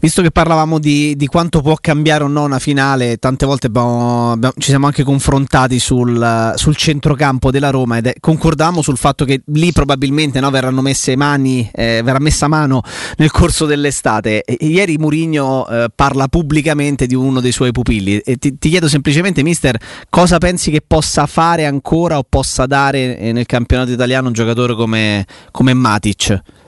Visto 0.00 0.20
che 0.20 0.30
parlavamo 0.30 0.78
di, 0.78 1.16
di, 1.16 1.26
quanto 1.26 1.62
può 1.62 1.76
cambiare 1.80 2.24
o 2.24 2.26
no 2.26 2.44
una 2.44 2.58
finale, 2.58 3.16
tante 3.16 3.46
volte 3.46 3.68
abbiamo, 3.68 4.32
abbiamo, 4.32 4.54
ci 4.58 4.68
siamo 4.68 4.86
anche 4.86 5.04
confrontati 5.04 5.78
sul, 5.78 6.52
sul, 6.56 6.76
centrocampo 6.76 7.50
della 7.50 7.70
Roma 7.70 7.96
ed 7.96 8.12
concordavamo 8.20 8.82
sul 8.82 8.98
fatto 8.98 9.24
che 9.24 9.42
lì 9.46 9.72
probabilmente 9.72 10.38
no, 10.40 10.50
verranno 10.50 10.82
messe 10.82 11.16
mani, 11.16 11.68
eh, 11.72 12.02
verrà 12.04 12.18
messa 12.18 12.46
mano 12.46 12.82
nel 13.16 13.30
corso 13.30 13.64
dell'estate. 13.64 14.42
E, 14.42 14.56
ieri 14.66 14.98
Murigno 14.98 15.66
eh, 15.66 15.86
parla 15.94 16.28
pubblicamente 16.28 17.06
di 17.06 17.14
uno 17.14 17.40
dei 17.40 17.52
suoi 17.52 17.72
pupilli 17.72 18.18
e 18.18 18.36
ti, 18.36 18.58
ti, 18.58 18.68
chiedo 18.68 18.88
semplicemente, 18.88 19.42
mister, 19.42 19.78
cosa 20.10 20.36
pensi 20.38 20.70
che 20.70 20.82
possa 20.86 21.24
fare 21.26 21.64
ancora 21.64 22.18
o 22.18 22.24
possa 22.28 22.66
dare 22.66 23.16
eh, 23.18 23.32
nel 23.32 23.46
campionato 23.46 23.92
italiano 23.92 24.26
un 24.26 24.34
giocatore 24.34 24.74
come, 24.74 25.26
come 25.50 25.72
Matic? 25.72 26.60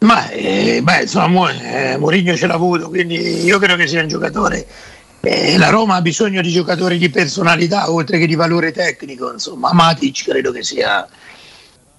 Ma 0.00 0.30
eh, 0.30 0.80
beh, 0.82 1.02
insomma, 1.02 1.50
eh, 1.52 1.98
Mourinho 1.98 2.34
ce 2.34 2.46
l'ha 2.46 2.54
avuto, 2.54 2.88
quindi 2.88 3.44
io 3.44 3.58
credo 3.58 3.76
che 3.76 3.86
sia 3.86 4.00
un 4.00 4.08
giocatore. 4.08 4.66
Eh, 5.20 5.58
la 5.58 5.68
Roma 5.68 5.96
ha 5.96 6.00
bisogno 6.00 6.40
di 6.40 6.50
giocatori 6.50 6.96
di 6.96 7.10
personalità 7.10 7.92
oltre 7.92 8.18
che 8.18 8.26
di 8.26 8.34
valore 8.34 8.72
tecnico. 8.72 9.30
Insomma, 9.30 9.74
Matic 9.74 10.24
credo 10.24 10.52
che 10.52 10.62
sia, 10.62 11.06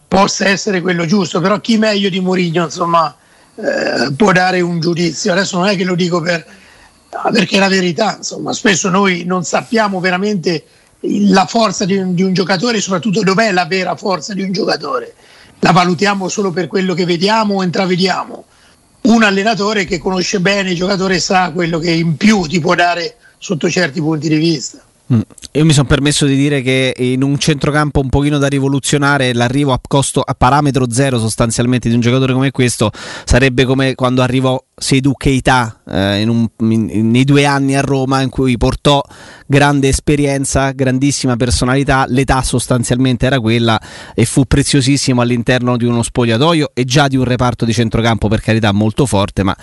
possa 0.08 0.48
essere 0.48 0.82
quello 0.82 1.06
giusto, 1.06 1.40
però 1.42 1.60
chi 1.60 1.78
meglio 1.78 2.10
di 2.10 2.20
Mourinho 2.20 2.64
insomma, 2.64 3.16
eh, 3.56 4.12
può 4.14 4.32
dare 4.32 4.62
un 4.62 4.80
giudizio. 4.80 5.32
Adesso 5.32 5.60
non 5.60 5.68
è 5.68 5.76
che 5.76 5.84
lo 5.84 5.94
dico 5.94 6.22
per, 6.22 6.44
perché 7.32 7.58
è 7.58 7.60
la 7.60 7.68
verità, 7.68 8.16
insomma, 8.18 8.52
spesso 8.54 8.90
noi 8.90 9.26
non 9.26 9.44
sappiamo 9.44 10.00
veramente 10.00 10.66
la 11.02 11.46
forza 11.46 11.86
di 11.86 11.98
un, 11.98 12.16
di 12.16 12.24
un 12.24 12.34
giocatore, 12.34 12.82
soprattutto 12.82 13.22
dov'è 13.22 13.52
la 13.52 13.66
vera 13.66 13.96
forza 13.96 14.34
di 14.34 14.42
un 14.42 14.52
giocatore. 14.52 15.14
La 15.64 15.72
valutiamo 15.72 16.28
solo 16.28 16.52
per 16.52 16.68
quello 16.68 16.94
che 16.94 17.06
vediamo 17.06 17.56
o 17.56 17.64
intravediamo. 17.64 18.46
Un 19.02 19.24
allenatore 19.24 19.86
che 19.86 20.00
conosce 20.00 20.40
bene 20.40 20.72
il 20.72 20.76
giocatore 20.76 21.20
sa 21.20 21.52
quello 21.52 21.78
che 21.78 21.92
in 21.92 22.18
più 22.18 22.48
ti 22.48 22.60
può 22.60 22.74
dare 22.74 23.18
sotto 23.38 23.70
certi 23.70 24.00
punti 24.00 24.28
di 24.28 24.38
vista. 24.38 24.84
Mm. 25.14 25.22
Io 25.54 25.66
mi 25.66 25.74
sono 25.74 25.88
permesso 25.88 26.26
di 26.26 26.38
dire 26.38 26.62
che 26.62 26.94
in 26.98 27.24
un 27.24 27.38
centrocampo 27.38 28.00
un 28.00 28.08
pochino 28.08 28.38
da 28.38 28.48
rivoluzionare 28.48 29.34
l'arrivo 29.34 29.74
a 29.74 29.82
costo 29.86 30.22
a 30.22 30.34
parametro 30.34 30.90
zero 30.90 31.20
sostanzialmente 31.20 31.90
di 31.90 31.96
un 31.96 32.00
giocatore 32.00 32.32
come 32.32 32.52
questo 32.52 32.90
sarebbe 33.26 33.66
come 33.66 33.94
quando 33.96 34.22
arrivò 34.22 34.58
Seydou 34.82 35.14
Keita 35.14 35.82
eh, 35.88 36.22
in 36.22 36.30
un, 36.30 36.48
in, 36.60 37.12
nei 37.12 37.24
due 37.24 37.46
anni 37.46 37.76
a 37.76 37.82
Roma 37.82 38.22
in 38.22 38.30
cui 38.30 38.58
portò 38.58 39.04
grande 39.46 39.90
esperienza, 39.90 40.72
grandissima 40.72 41.36
personalità, 41.36 42.06
l'età 42.08 42.42
sostanzialmente 42.42 43.26
era 43.26 43.40
quella 43.40 43.80
e 44.16 44.26
fu 44.26 44.46
preziosissimo 44.46 45.22
all'interno 45.22 45.78
di 45.78 45.86
uno 45.86 46.02
spogliatoio 46.02 46.72
e 46.74 46.86
già 46.86 47.08
di 47.08 47.18
un 47.18 47.26
reparto 47.26 47.66
di 47.66 47.74
centrocampo 47.74 48.28
per 48.28 48.42
carità 48.42 48.72
molto 48.72 49.06
forte, 49.06 49.44
ma 49.44 49.56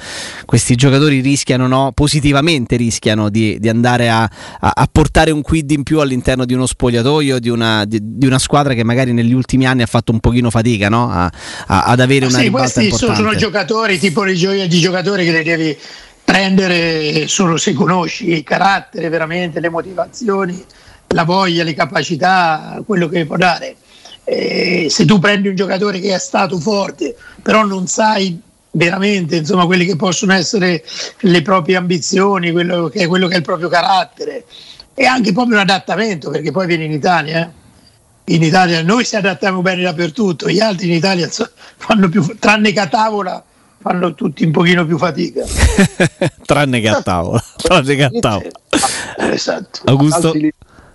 questi 0.44 0.76
giocatori 0.76 1.20
rischiano, 1.20 1.66
no, 1.66 1.92
positivamente 1.94 2.76
rischiano 2.76 3.30
di, 3.30 3.58
di 3.58 3.68
andare 3.68 4.10
a, 4.10 4.22
a, 4.22 4.72
a, 4.74 4.88
portare 4.92 5.30
un 5.38 5.42
quid 5.42 5.70
in 5.70 5.82
più 5.82 6.00
all'interno 6.00 6.44
di 6.44 6.54
uno 6.54 6.66
spogliatoio, 6.66 7.38
di 7.38 7.48
una, 7.48 7.84
di, 7.84 7.98
di 8.02 8.26
una, 8.26 8.38
squadra 8.38 8.74
che 8.74 8.84
magari 8.84 9.12
negli 9.12 9.32
ultimi 9.32 9.66
anni 9.66 9.82
ha 9.82 9.86
fatto 9.86 10.12
un 10.12 10.20
pochino 10.20 10.50
fatica 10.50 10.88
no? 10.88 11.10
a, 11.10 11.30
ad 11.66 12.00
avere 12.00 12.26
una 12.26 12.38
sì, 12.38 12.44
ribalta 12.44 12.80
questi 12.80 12.96
sono 12.96 13.34
giocatori 13.34 13.98
tipo 13.98 14.24
di 14.24 14.34
giocatori 14.34 14.68
giocatori 14.68 15.24
che 15.24 15.32
le 15.32 15.42
devi 15.42 15.76
prendere 16.24 17.26
solo 17.26 17.56
se 17.56 17.72
conosci 17.72 18.28
il 18.30 18.42
carattere, 18.42 19.08
veramente 19.08 19.60
le 19.60 19.70
motivazioni, 19.70 20.62
la 21.08 21.24
voglia, 21.24 21.64
le 21.64 21.72
capacità, 21.72 22.82
quello 22.84 23.08
che 23.08 23.24
può 23.24 23.36
dare. 23.36 23.76
E 24.24 24.88
se 24.90 25.06
tu 25.06 25.18
prendi 25.18 25.48
un 25.48 25.54
giocatore 25.54 26.00
che 26.00 26.14
è 26.14 26.18
stato 26.18 26.58
forte, 26.58 27.16
però 27.40 27.64
non 27.64 27.86
sai 27.86 28.38
veramente 28.72 29.36
insomma, 29.36 29.64
quelle 29.64 29.86
che 29.86 29.96
possono 29.96 30.34
essere 30.34 30.84
le 31.20 31.40
proprie 31.40 31.76
ambizioni, 31.76 32.52
quello 32.52 32.88
che, 32.88 33.00
è, 33.00 33.06
quello 33.06 33.26
che 33.26 33.34
è 33.34 33.38
il 33.38 33.42
proprio 33.42 33.68
carattere 33.68 34.44
e 34.98 35.06
anche 35.06 35.32
proprio 35.32 35.54
un 35.54 35.60
adattamento, 35.60 36.28
perché 36.28 36.50
poi 36.50 36.66
vieni 36.66 36.86
in 36.86 36.92
Italia. 36.92 37.42
Eh? 37.44 38.34
In 38.34 38.42
Italia 38.42 38.82
noi 38.82 39.04
ci 39.04 39.14
adattiamo 39.14 39.62
bene 39.62 39.82
dappertutto, 39.82 40.48
gli 40.48 40.58
altri 40.58 40.88
in 40.88 40.94
Italia 40.94 41.30
fanno 41.76 42.08
più, 42.08 42.36
tranne 42.36 42.72
che 42.72 42.80
a 42.80 42.88
tavola, 42.88 43.42
fanno 43.78 44.12
tutti 44.14 44.44
un 44.44 44.50
pochino 44.50 44.84
più 44.84 44.98
fatica. 44.98 45.44
tranne 46.44 46.80
che 46.80 46.88
a 46.88 47.00
tavola. 47.00 47.40
tranne 47.56 47.94
che 47.94 48.02
a 48.02 48.10
tavola. 48.10 48.50
esatto. 49.30 49.80
Augusto? 49.84 50.32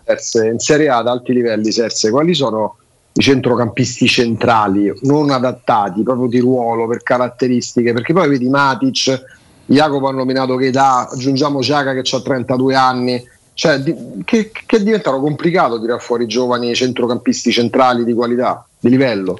Serse, 0.05 0.47
in 0.47 0.59
Serie 0.59 0.89
A 0.89 0.97
ad 0.97 1.07
alti 1.07 1.31
livelli, 1.31 1.71
Serse, 1.71 2.09
quali 2.09 2.33
sono 2.33 2.75
i 3.13 3.21
centrocampisti 3.21 4.05
centrali 4.05 4.91
non 5.03 5.29
adattati 5.29 6.03
proprio 6.03 6.27
di 6.27 6.39
ruolo 6.39 6.87
per 6.87 7.03
caratteristiche? 7.03 7.93
Perché 7.93 8.11
poi 8.11 8.27
vedi 8.27 8.49
Matic, 8.49 9.23
Jacopo 9.65 10.09
ha 10.09 10.11
nominato 10.11 10.57
che 10.57 10.67
età, 10.67 11.07
aggiungiamo 11.09 11.61
Ciaga 11.61 11.93
che 11.93 12.01
ha 12.13 12.21
32 12.21 12.75
anni. 12.75 13.31
Cioè, 13.53 13.79
di, 13.79 13.95
che, 14.25 14.51
che 14.51 14.77
è 14.77 14.83
diventato 14.83 15.19
complicato 15.19 15.79
tirare 15.79 15.99
fuori 15.99 16.25
giovani 16.25 16.73
centrocampisti 16.73 17.51
centrali 17.51 18.03
di 18.03 18.13
qualità, 18.13 18.65
di 18.79 18.89
livello. 18.89 19.39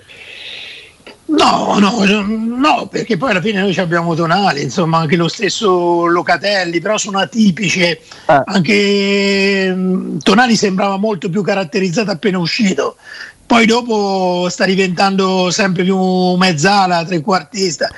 No, 1.26 1.80
no, 1.80 2.06
no, 2.06 2.88
perché 2.88 3.18
poi 3.18 3.32
alla 3.32 3.42
fine 3.42 3.62
noi 3.62 3.76
abbiamo 3.78 4.14
Tonali, 4.14 4.62
insomma 4.62 4.98
anche 4.98 5.16
lo 5.16 5.30
stesso 5.30 6.06
Locatelli, 6.06 6.80
però 6.80 6.98
sono 6.98 7.18
atipici. 7.18 7.82
Eh. 7.82 8.00
Anche 8.26 9.74
mm, 9.74 10.18
Tonali 10.18 10.56
sembrava 10.56 10.98
molto 10.98 11.30
più 11.30 11.42
caratterizzato 11.42 12.12
appena 12.12 12.38
uscito, 12.38 12.98
poi 13.46 13.66
dopo 13.66 14.48
sta 14.50 14.66
diventando 14.66 15.50
sempre 15.50 15.84
più 15.84 15.98
mezzala, 16.36 17.06
trequartista. 17.06 17.90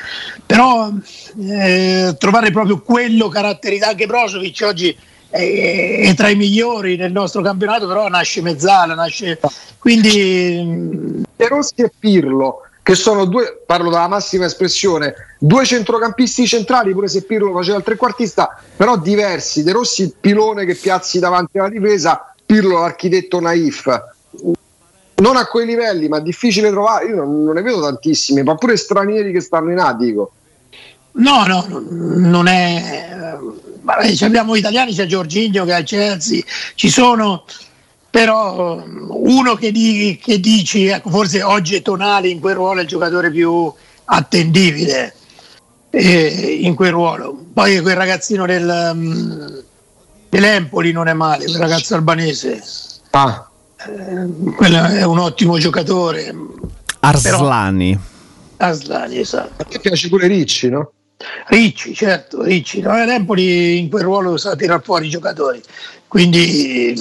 Però 0.46 0.92
eh, 1.50 2.16
trovare 2.20 2.52
proprio 2.52 2.82
quello 2.82 3.28
caratterizzato, 3.28 3.92
anche 3.92 4.06
Brozovic 4.06 4.62
oggi 4.64 4.96
è, 5.36 6.14
tra 6.16 6.30
i 6.30 6.36
migliori 6.36 6.96
nel 6.96 7.12
nostro 7.12 7.42
campionato, 7.42 7.88
però 7.88 8.08
nasce 8.08 8.42
mezzala, 8.42 8.94
nasce... 8.94 9.40
quindi... 9.78 11.24
De 11.36 11.48
Rossi 11.48 11.82
e 11.82 11.92
Pirlo 11.98 12.62
che 12.86 12.94
sono 12.94 13.26
due, 13.26 13.64
parlo 13.66 13.90
dalla 13.90 14.08
massima 14.08 14.46
espressione, 14.46 15.16
due 15.40 15.66
centrocampisti 15.66 16.46
centrali, 16.46 16.94
pure 16.94 17.08
se 17.08 17.24
Pirlo 17.24 17.52
faceva 17.52 17.78
il 17.78 17.84
trequartista, 17.84 18.62
però 18.76 18.96
diversi. 18.96 19.64
De 19.64 19.72
Rossi 19.72 20.04
il 20.04 20.14
pilone 20.20 20.66
che 20.66 20.76
piazzi 20.76 21.18
davanti 21.18 21.58
alla 21.58 21.70
difesa, 21.70 22.32
Pirlo 22.46 22.82
l'architetto 22.82 23.40
naif. 23.40 23.88
Non 25.16 25.36
a 25.36 25.48
quei 25.48 25.66
livelli, 25.66 26.08
ma 26.08 26.20
difficile 26.20 26.70
trovare, 26.70 27.08
io 27.08 27.16
non, 27.16 27.44
non 27.44 27.56
ne 27.56 27.64
vedo 27.64 27.82
tantissimi, 27.82 28.44
ma 28.44 28.54
pure 28.54 28.78
stranieri 28.78 29.32
che 29.32 29.42
stanno 29.42 29.72
in 29.72 29.80
A, 29.80 29.92
dico. 29.94 30.34
No, 31.14 31.44
no, 31.48 31.66
non 31.90 32.46
è... 32.46 33.36
abbiamo 34.22 34.56
italiani, 34.56 34.94
c'è 34.94 35.06
Giorginio 35.06 35.66
che 35.66 35.74
ha 35.74 35.84
Chelsea, 35.84 36.42
ci 36.76 36.90
sono 36.90 37.46
però 38.16 38.82
uno 38.86 39.56
che, 39.56 39.74
di, 39.74 40.18
che 40.24 40.40
dici, 40.40 40.86
ecco, 40.86 41.10
forse 41.10 41.44
oggi 41.44 41.76
è 41.76 41.82
Tonali 41.82 42.32
in 42.32 42.40
quel 42.40 42.56
ruolo 42.56 42.80
è 42.80 42.84
il 42.84 42.88
giocatore 42.88 43.30
più 43.30 43.70
attendibile 44.06 45.14
eh, 45.90 46.60
in 46.62 46.76
quel 46.76 46.92
ruolo. 46.92 47.38
Poi 47.54 47.82
quel 47.82 47.98
ragazzino 47.98 48.46
del, 48.46 48.92
um, 48.94 49.64
dell'Empoli 50.30 50.94
non 50.94 51.10
è 51.10 51.14
male, 51.14 51.44
quel 51.44 51.58
ragazzo 51.58 51.96
albanese. 51.96 52.64
Ah. 53.12 53.50
Eh, 53.86 54.54
quello 54.56 54.84
è 54.86 55.04
un 55.04 55.20
ottimo 55.20 55.58
giocatore. 55.58 56.34
Arslani. 57.02 58.00
Però, 58.56 58.70
Arslani, 58.70 59.18
esatto. 59.18 59.62
A 59.62 59.66
te 59.66 59.80
piace 59.80 60.08
pure 60.08 60.28
Ricci, 60.28 60.70
no? 60.70 60.92
Ricci, 61.48 61.94
certo, 61.94 62.44
Ricci. 62.44 62.82
No, 62.82 62.94
L'Empoli 63.04 63.78
in 63.78 63.90
quel 63.90 64.04
ruolo 64.04 64.38
sa 64.38 64.56
tirare 64.56 64.82
fuori 64.84 65.08
i 65.08 65.10
giocatori. 65.10 65.62
Quindi 66.08 66.96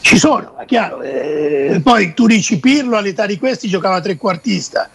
ci 0.00 0.18
sono, 0.18 0.56
è 0.56 0.64
chiaro. 0.66 1.02
Eh, 1.02 1.80
poi 1.82 2.14
tu 2.14 2.26
dici 2.26 2.58
Pirlo 2.60 2.96
all'età 2.96 3.26
di 3.26 3.38
questi 3.38 3.68
giocava 3.68 4.00
trequartista. 4.00 4.88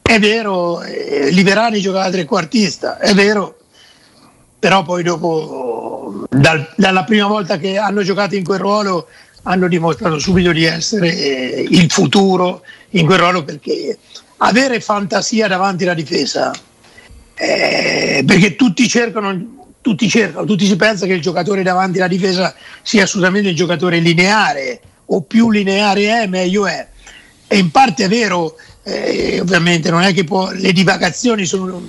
È 0.00 0.18
vero, 0.18 0.82
eh, 0.82 1.30
Liverani 1.30 1.80
giocava 1.80 2.10
trequartista, 2.10 2.98
è 2.98 3.14
vero, 3.14 3.56
però 4.58 4.82
poi 4.82 5.02
dopo, 5.02 6.26
dal, 6.28 6.70
dalla 6.76 7.04
prima 7.04 7.26
volta 7.26 7.56
che 7.56 7.78
hanno 7.78 8.02
giocato 8.02 8.34
in 8.36 8.44
quel 8.44 8.58
ruolo, 8.58 9.08
hanno 9.44 9.68
dimostrato 9.68 10.18
subito 10.18 10.52
di 10.52 10.64
essere 10.64 11.16
eh, 11.16 11.66
il 11.68 11.90
futuro 11.90 12.62
in 12.90 13.06
quel 13.06 13.18
ruolo 13.18 13.42
perché 13.42 13.96
avere 14.38 14.80
fantasia 14.80 15.48
davanti 15.48 15.84
alla 15.84 15.94
difesa, 15.94 16.52
eh, 17.42 18.22
perché 18.24 18.54
tutti 18.54 18.86
cercano 18.88 19.60
tutti 19.80 20.08
cercano, 20.08 20.46
tutti 20.46 20.64
si 20.64 20.76
pensa 20.76 21.06
che 21.06 21.14
il 21.14 21.20
giocatore 21.20 21.64
davanti 21.64 21.98
alla 21.98 22.06
difesa 22.06 22.54
sia 22.82 23.02
assolutamente 23.02 23.48
il 23.48 23.56
giocatore 23.56 23.98
lineare 23.98 24.80
o 25.06 25.22
più 25.22 25.50
lineare 25.50 26.22
è 26.22 26.26
meglio 26.28 26.68
è. 26.68 26.86
E 27.48 27.58
in 27.58 27.72
parte 27.72 28.04
è 28.04 28.08
vero 28.08 28.56
eh, 28.84 29.40
ovviamente 29.40 29.90
non 29.90 30.02
è 30.02 30.14
che 30.14 30.22
può, 30.22 30.52
le 30.52 30.72
divagazioni 30.72 31.44
sono, 31.44 31.82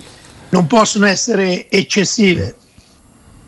non 0.50 0.66
possono 0.66 1.06
essere 1.06 1.70
eccessive. 1.70 2.56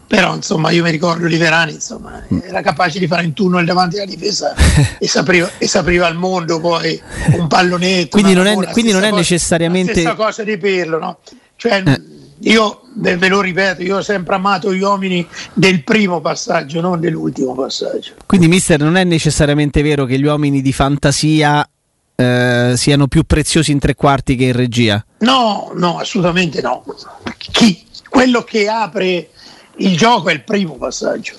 Però 0.07 0.35
insomma 0.35 0.69
io 0.69 0.83
mi 0.83 0.91
ricordo 0.91 1.25
Liverani 1.25 1.73
insomma 1.73 2.23
era 2.43 2.61
capace 2.61 2.99
di 2.99 3.07
fare 3.07 3.25
un 3.25 3.33
tunnel 3.33 3.65
davanti 3.65 3.95
alla 3.95 4.05
difesa 4.05 4.53
e 4.99 5.07
sapriva, 5.07 5.49
e 5.57 5.67
sapriva 5.67 6.05
al 6.05 6.15
mondo 6.15 6.59
poi 6.59 7.01
un 7.31 7.47
pallonetto 7.47 8.09
quindi 8.09 8.35
non 8.35 8.45
è, 8.45 8.55
quindi 8.67 8.91
non 8.91 9.03
è 9.03 9.09
necessariamente 9.09 9.93
la 9.93 9.99
stessa 9.99 10.15
cosa 10.15 10.43
di 10.43 10.59
Pirlo 10.59 10.99
no? 10.99 11.17
Cioè 11.55 11.83
eh 11.85 12.13
io 12.39 12.81
ve 12.95 13.27
lo 13.27 13.41
ripeto, 13.41 13.81
io 13.81 13.97
ho 13.97 14.01
sempre 14.01 14.35
amato 14.35 14.73
gli 14.73 14.81
uomini 14.81 15.25
del 15.53 15.83
primo 15.83 16.21
passaggio, 16.21 16.81
non 16.81 16.99
dell'ultimo 16.99 17.55
passaggio. 17.55 18.13
Quindi, 18.25 18.47
mister, 18.47 18.79
non 18.79 18.97
è 18.97 19.03
necessariamente 19.03 19.81
vero 19.81 20.05
che 20.05 20.19
gli 20.19 20.25
uomini 20.25 20.61
di 20.61 20.73
fantasia 20.73 21.67
eh, 22.15 22.73
siano 22.75 23.07
più 23.07 23.23
preziosi 23.23 23.71
in 23.71 23.79
tre 23.79 23.95
quarti 23.95 24.35
che 24.35 24.45
in 24.45 24.53
regia? 24.53 25.03
No, 25.19 25.71
no, 25.75 25.99
assolutamente 25.99 26.61
no. 26.61 26.83
Chi, 27.37 27.85
quello 28.09 28.43
che 28.43 28.67
apre 28.67 29.29
il 29.77 29.97
gioco 29.97 30.29
è 30.29 30.33
il 30.33 30.43
primo 30.43 30.75
passaggio, 30.75 31.33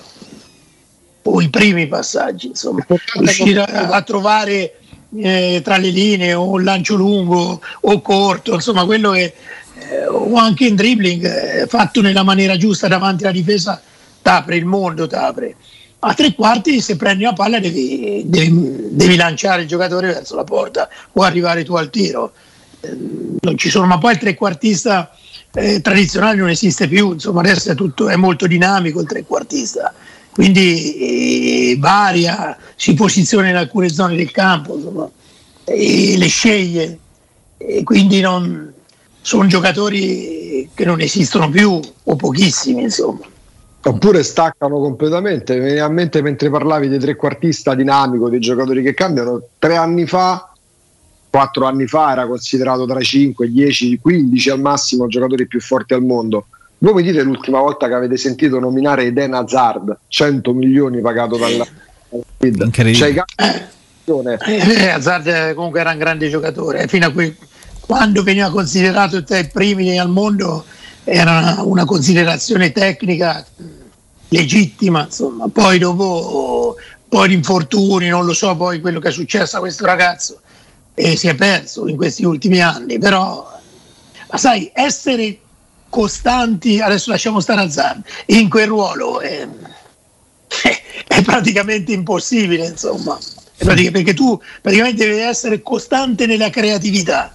o 1.23 1.41
i 1.41 1.49
primi 1.49 1.87
passaggi, 1.87 2.47
insomma, 2.47 2.85
riuscire 3.13 3.63
a, 3.63 3.89
a 3.89 4.01
trovare 4.01 4.79
eh, 5.15 5.61
tra 5.63 5.77
le 5.77 5.89
linee 5.89 6.33
o 6.33 6.49
un 6.49 6.63
lancio 6.63 6.95
lungo 6.95 7.61
o 7.81 8.01
corto, 8.01 8.55
insomma, 8.55 8.85
quello 8.85 9.11
che 9.11 9.33
o 10.09 10.35
anche 10.35 10.65
in 10.65 10.75
dribbling 10.75 11.25
eh, 11.25 11.67
fatto 11.67 12.01
nella 12.01 12.23
maniera 12.23 12.57
giusta 12.57 12.87
davanti 12.87 13.23
alla 13.23 13.31
difesa 13.31 13.81
t'apre 14.21 14.57
il 14.57 14.65
mondo, 14.65 15.07
t'apre. 15.07 15.55
A 15.99 16.13
tre 16.13 16.33
quarti 16.33 16.79
se 16.81 16.95
prendi 16.95 17.23
la 17.23 17.33
palla 17.33 17.59
devi, 17.59 18.23
devi, 18.25 18.87
devi 18.91 19.15
lanciare 19.15 19.63
il 19.63 19.67
giocatore 19.67 20.07
verso 20.07 20.35
la 20.35 20.43
porta 20.43 20.89
o 21.13 21.23
arrivare 21.23 21.63
tu 21.63 21.75
al 21.75 21.89
tiro. 21.89 22.33
Eh, 22.81 22.95
non 23.39 23.57
ci 23.57 23.69
sono, 23.69 23.85
ma 23.85 23.97
poi 23.97 24.13
il 24.13 24.19
trequartista 24.19 25.11
eh, 25.53 25.81
tradizionale 25.81 26.37
non 26.37 26.49
esiste 26.49 26.87
più, 26.87 27.13
insomma 27.13 27.39
adesso 27.39 27.71
è, 27.71 27.75
tutto, 27.75 28.09
è 28.09 28.15
molto 28.15 28.45
dinamico 28.47 29.01
il 29.01 29.07
trequartista 29.07 29.93
quindi 30.37 31.71
eh, 31.71 31.77
varia, 31.79 32.55
si 32.75 32.93
posiziona 32.93 33.49
in 33.49 33.55
alcune 33.55 33.89
zone 33.89 34.15
del 34.15 34.29
campo, 34.29 34.75
insomma, 34.75 35.09
e 35.63 36.13
le 36.15 36.27
sceglie, 36.27 36.99
e 37.57 37.81
quindi 37.81 38.19
non, 38.19 38.71
sono 39.27 39.45
giocatori 39.45 40.69
che 40.73 40.85
non 40.85 41.01
esistono 41.01 41.49
più 41.49 41.77
o 42.03 42.15
pochissimi, 42.15 42.83
insomma. 42.83 43.19
Oppure 43.83 44.23
staccano 44.23 44.79
completamente. 44.79 45.57
Mi 45.57 45.65
viene 45.65 45.81
a 45.81 45.89
mente 45.89 46.21
mentre 46.21 46.49
parlavi 46.49 46.87
di 46.87 46.97
trequartista 46.97 47.75
dinamico, 47.75 48.29
dei 48.29 48.39
giocatori 48.39 48.81
che 48.81 48.93
cambiano. 48.93 49.41
Tre 49.59 49.75
anni 49.75 50.07
fa, 50.07 50.49
quattro 51.29 51.65
anni 51.65 51.87
fa, 51.87 52.13
era 52.13 52.25
considerato 52.25 52.85
tra 52.85 53.01
i 53.01 53.03
5, 53.03 53.51
10, 53.51 53.99
15 53.99 54.49
al 54.49 54.61
massimo 54.61 55.07
i 55.07 55.09
giocatori 55.09 55.45
più 55.45 55.59
forti 55.59 55.93
al 55.93 56.03
mondo. 56.03 56.45
Voi 56.77 56.93
mi 56.93 57.03
dite 57.03 57.21
l'ultima 57.21 57.59
volta 57.59 57.89
che 57.89 57.95
avete 57.95 58.15
sentito 58.15 58.59
nominare 58.59 59.03
Eden 59.03 59.33
Hazard, 59.33 59.97
100 60.07 60.53
milioni 60.53 61.01
pagato 61.01 61.35
dalla 61.35 61.67
Incredibile. 62.39 62.93
Cioè, 62.93 63.25
eh, 64.45 64.87
Hazard 64.87 65.53
comunque 65.53 65.81
era 65.81 65.91
un 65.91 65.97
grande 65.97 66.29
giocatore, 66.29 66.87
fino 66.87 67.07
a 67.07 67.11
qui, 67.11 67.35
quando 67.87 68.21
veniva 68.21 68.51
considerato 68.51 69.23
tra 69.23 69.39
i 69.39 69.47
primi 69.47 69.97
al 69.97 70.09
mondo 70.09 70.65
era 71.05 71.55
una 71.61 71.85
considerazione 71.85 72.73
tecnica 72.73 73.45
legittima, 74.27 75.05
insomma. 75.05 75.47
Poi 75.47 75.79
dopo 75.79 76.75
poi 77.07 77.31
infortuni, 77.33 78.09
non 78.09 78.25
lo 78.25 78.33
so 78.33 78.55
poi 78.57 78.81
quello 78.81 78.99
che 78.99 79.07
è 79.07 79.11
successo 79.11 79.55
a 79.55 79.59
questo 79.61 79.85
ragazzo 79.85 80.41
e 80.93 81.15
si 81.15 81.29
è 81.29 81.35
perso 81.35 81.87
in 81.87 81.95
questi 81.95 82.25
ultimi 82.25 82.59
anni, 82.59 82.99
però 82.99 83.49
sai, 84.35 84.69
essere 84.73 85.39
costanti, 85.89 86.81
adesso 86.81 87.09
lasciamo 87.09 87.39
stare 87.39 87.61
a 87.61 87.69
Zan, 87.69 88.03
in 88.25 88.49
quel 88.49 88.67
ruolo 88.67 89.21
è, 89.21 89.47
è 91.07 91.21
praticamente 91.21 91.93
impossibile, 91.93 92.65
insomma, 92.65 93.17
perché 93.57 94.13
tu 94.13 94.37
praticamente 94.61 95.07
devi 95.07 95.21
essere 95.21 95.61
costante 95.61 96.25
nella 96.25 96.49
creatività 96.49 97.31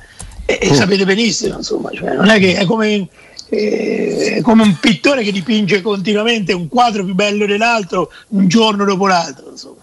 e, 0.59 0.67
e 0.69 0.71
oh. 0.71 0.75
sapete 0.75 1.05
benissimo, 1.05 1.57
insomma, 1.57 1.91
cioè, 1.93 2.15
non 2.15 2.29
è 2.29 2.39
che 2.39 2.57
è 2.57 2.65
come 2.65 3.09
è 3.53 4.41
come 4.41 4.63
un 4.63 4.79
pittore 4.81 5.23
che 5.23 5.31
dipinge 5.31 5.83
continuamente 5.83 6.55
un 6.55 6.69
quadro 6.69 7.05
più 7.05 7.15
bello 7.15 7.45
dell'altro 7.45 8.11
un 8.29 8.49
giorno 8.49 8.85
dopo 8.87 9.07
l'altro. 9.07 9.51
Insomma. 9.51 9.81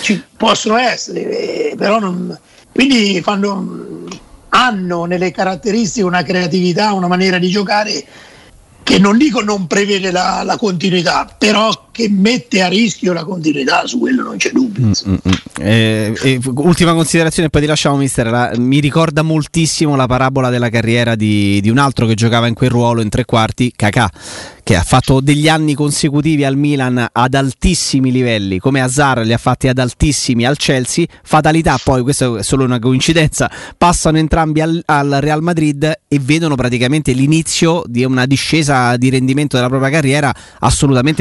Ci 0.00 0.22
possono 0.36 0.76
essere, 0.76 1.70
eh, 1.70 1.74
però 1.76 1.98
non, 1.98 2.38
quindi 2.72 3.20
fanno, 3.20 4.06
hanno 4.50 5.04
nelle 5.04 5.30
caratteristiche 5.30 6.06
una 6.06 6.22
creatività, 6.22 6.92
una 6.92 7.08
maniera 7.08 7.38
di 7.38 7.48
giocare 7.48 8.04
che 8.82 8.98
non 8.98 9.16
dico 9.18 9.40
non 9.40 9.66
prevede 9.66 10.10
la, 10.10 10.42
la, 10.44 10.56
continuità, 10.56 11.34
però 11.36 11.88
che 11.92 12.08
mette 12.08 12.62
a 12.62 12.68
rischio 12.68 13.12
la 13.12 13.22
continuità, 13.22 13.86
su 13.86 13.98
quello 13.98 14.22
non 14.22 14.38
c'è 14.38 14.50
dubbio. 14.50 14.86
Mm, 14.86 14.92
mm, 15.08 15.12
mm. 15.12 15.32
Eh, 15.60 16.14
eh, 16.22 16.40
ultima 16.54 16.94
considerazione, 16.94 17.50
poi 17.50 17.60
ti 17.60 17.66
lasciamo, 17.66 17.96
mister. 17.96 18.28
La, 18.28 18.52
mi 18.56 18.80
ricorda 18.80 19.20
moltissimo 19.20 19.94
la 19.94 20.06
parabola 20.06 20.48
della 20.48 20.70
carriera 20.70 21.14
di, 21.14 21.60
di, 21.60 21.68
un 21.68 21.76
altro 21.76 22.06
che 22.06 22.14
giocava 22.14 22.46
in 22.46 22.54
quel 22.54 22.70
ruolo 22.70 23.02
in 23.02 23.10
tre 23.10 23.26
quarti, 23.26 23.72
Kakà, 23.76 24.10
che 24.64 24.74
ha 24.74 24.82
fatto 24.82 25.20
degli 25.20 25.48
anni 25.48 25.74
consecutivi 25.74 26.44
al 26.44 26.56
Milan 26.56 27.08
ad 27.12 27.34
altissimi 27.34 28.10
livelli, 28.10 28.58
come 28.58 28.80
Azar 28.80 29.18
li 29.18 29.34
ha 29.34 29.38
fatti 29.38 29.68
ad 29.68 29.78
altissimi 29.78 30.46
al 30.46 30.56
Chelsea. 30.56 31.04
Fatalità, 31.22 31.78
poi, 31.82 32.02
questa 32.02 32.38
è 32.38 32.42
solo 32.42 32.64
una 32.64 32.78
coincidenza, 32.78 33.50
passano 33.76 34.16
entrambi 34.16 34.62
al, 34.62 34.82
al 34.86 35.18
Real 35.20 35.42
Madrid 35.42 36.00
e 36.08 36.18
vedono 36.18 36.54
praticamente 36.54 37.12
l'inizio 37.12 37.82
di 37.86 38.02
una 38.04 38.24
discesa 38.24 38.96
di 38.96 39.10
rendimento 39.10 39.56
della 39.56 39.68
propria 39.68 39.90
carriera 39.90 40.34
assolutamente 40.60 41.20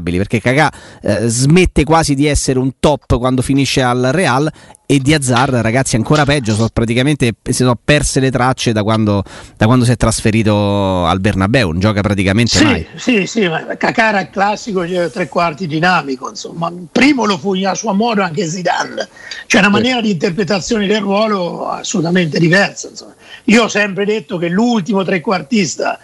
impronosticabili, 0.00 0.16
perché 0.16 0.40
Kakà 0.40 0.72
eh, 1.02 1.28
smette 1.28 1.84
quasi 1.84 2.14
di 2.14 2.26
essere 2.26 2.58
un 2.58 2.72
top 2.80 3.18
quando 3.18 3.42
finisce 3.42 3.82
al 3.82 4.08
Real 4.12 4.50
e 4.86 4.98
di 4.98 5.14
Hazard 5.14 5.54
ragazzi 5.54 5.94
ancora 5.94 6.24
peggio 6.24 6.52
sono 6.52 6.68
praticamente 6.72 7.34
si 7.44 7.52
sono 7.52 7.78
perse 7.82 8.18
le 8.18 8.28
tracce 8.32 8.72
da 8.72 8.82
quando, 8.82 9.22
da 9.56 9.66
quando 9.66 9.84
si 9.84 9.92
è 9.92 9.96
trasferito 9.96 11.06
al 11.06 11.20
Bernabeu 11.20 11.70
non 11.70 11.78
gioca 11.78 12.00
praticamente 12.00 12.56
sì, 12.56 12.64
mai. 12.64 12.86
sì 12.96 13.24
sì 13.24 13.46
ma 13.46 13.64
era 13.78 14.20
il 14.22 14.30
classico 14.30 14.84
tre 15.12 15.28
quarti 15.28 15.68
dinamico 15.68 16.28
insomma. 16.28 16.72
Primo 16.90 17.24
lo 17.24 17.38
fu 17.38 17.54
a 17.64 17.74
suo 17.74 17.94
modo 17.94 18.22
anche 18.22 18.48
Zidane. 18.48 19.08
C'è 19.46 19.58
una 19.58 19.68
maniera 19.68 20.00
di 20.00 20.10
interpretazione 20.10 20.88
del 20.88 21.00
ruolo 21.00 21.68
assolutamente 21.68 22.40
diversa 22.40 22.88
insomma. 22.88 23.14
io 23.44 23.64
ho 23.64 23.68
sempre 23.68 24.04
detto 24.04 24.38
che 24.38 24.48
l'ultimo 24.48 25.04
trequartista 25.04 26.00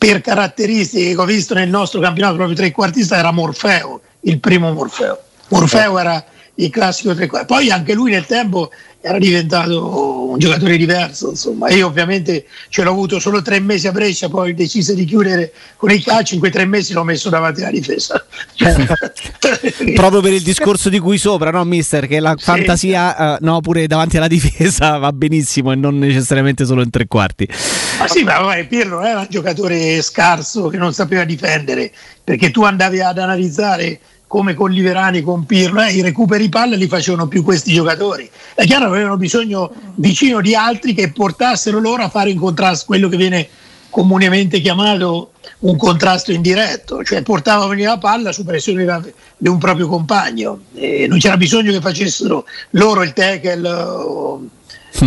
per 0.00 0.22
caratteristiche 0.22 1.14
che 1.14 1.20
ho 1.20 1.26
visto 1.26 1.52
nel 1.52 1.68
nostro 1.68 2.00
campionato 2.00 2.36
proprio 2.36 2.56
trequartista 2.56 3.18
era 3.18 3.32
Morfeo 3.32 4.00
il 4.20 4.40
primo 4.40 4.72
Morfeo 4.72 5.18
Morfeo 5.48 5.98
era 5.98 6.24
il 6.54 6.70
classico 6.70 7.14
tre 7.14 7.26
quarti. 7.26 7.46
Poi 7.46 7.70
anche 7.70 7.94
lui 7.94 8.12
nel 8.12 8.26
tempo 8.26 8.70
era 9.02 9.18
diventato 9.18 10.28
un 10.30 10.38
giocatore 10.38 10.76
diverso, 10.76 11.30
insomma. 11.30 11.70
Io 11.70 11.86
ovviamente 11.86 12.44
ce 12.68 12.82
l'ho 12.82 12.90
avuto 12.90 13.18
solo 13.18 13.40
tre 13.40 13.58
mesi 13.58 13.86
a 13.86 13.92
Brescia, 13.92 14.28
poi 14.28 14.52
decise 14.52 14.94
di 14.94 15.04
chiudere 15.06 15.52
con 15.76 15.90
il 15.90 16.04
calcio, 16.04 16.34
in 16.34 16.40
quei 16.40 16.52
tre 16.52 16.66
mesi 16.66 16.92
l'ho 16.92 17.02
messo 17.02 17.30
davanti 17.30 17.62
alla 17.62 17.70
difesa. 17.70 18.24
Proprio 19.94 20.20
per 20.20 20.32
il 20.34 20.42
discorso 20.42 20.90
di 20.90 20.98
cui 20.98 21.16
sopra, 21.16 21.50
no, 21.50 21.64
mister? 21.64 22.06
Che 22.06 22.20
la 22.20 22.34
sì. 22.36 22.44
fantasia, 22.44 23.36
uh, 23.36 23.44
no, 23.44 23.60
pure 23.60 23.86
davanti 23.86 24.18
alla 24.18 24.28
difesa 24.28 24.96
va 24.98 25.12
benissimo 25.12 25.72
e 25.72 25.76
non 25.76 25.98
necessariamente 25.98 26.66
solo 26.66 26.82
in 26.82 26.90
tre 26.90 27.06
quarti. 27.06 27.48
Ma 27.98 28.06
sì, 28.06 28.22
ma 28.22 28.38
vabbè, 28.38 28.66
Pirlo 28.66 29.02
era 29.02 29.20
un 29.20 29.26
giocatore 29.30 30.02
scarso 30.02 30.68
che 30.68 30.76
non 30.76 30.92
sapeva 30.92 31.24
difendere, 31.24 31.90
perché 32.22 32.50
tu 32.50 32.64
andavi 32.64 33.00
ad 33.00 33.18
analizzare 33.18 33.98
come 34.30 34.54
con 34.54 34.70
Liverani, 34.70 35.22
con 35.22 35.44
Pirlo, 35.44 35.82
eh, 35.82 35.90
i 35.90 36.02
recuperi 36.02 36.48
palla 36.48 36.76
li 36.76 36.86
facevano 36.86 37.26
più 37.26 37.42
questi 37.42 37.72
giocatori. 37.72 38.30
È 38.54 38.64
chiaro 38.64 38.84
che 38.84 38.92
avevano 38.92 39.16
bisogno 39.16 39.72
vicino 39.96 40.40
di 40.40 40.54
altri 40.54 40.94
che 40.94 41.10
portassero 41.10 41.80
loro 41.80 42.04
a 42.04 42.08
fare 42.08 42.30
in 42.30 42.38
contrasto 42.38 42.84
quello 42.86 43.08
che 43.08 43.16
viene 43.16 43.48
comunemente 43.90 44.60
chiamato 44.60 45.32
un 45.58 45.76
contrasto 45.76 46.30
indiretto, 46.30 47.02
cioè 47.02 47.22
portavano 47.22 47.74
la 47.74 47.98
palla 47.98 48.30
su 48.30 48.44
pressione 48.44 49.02
di 49.36 49.48
un 49.48 49.58
proprio 49.58 49.88
compagno. 49.88 50.60
E 50.76 51.08
non 51.08 51.18
c'era 51.18 51.36
bisogno 51.36 51.72
che 51.72 51.80
facessero 51.80 52.44
loro 52.70 53.02
il 53.02 53.12
tackle 53.12 53.68
o, 53.68 54.42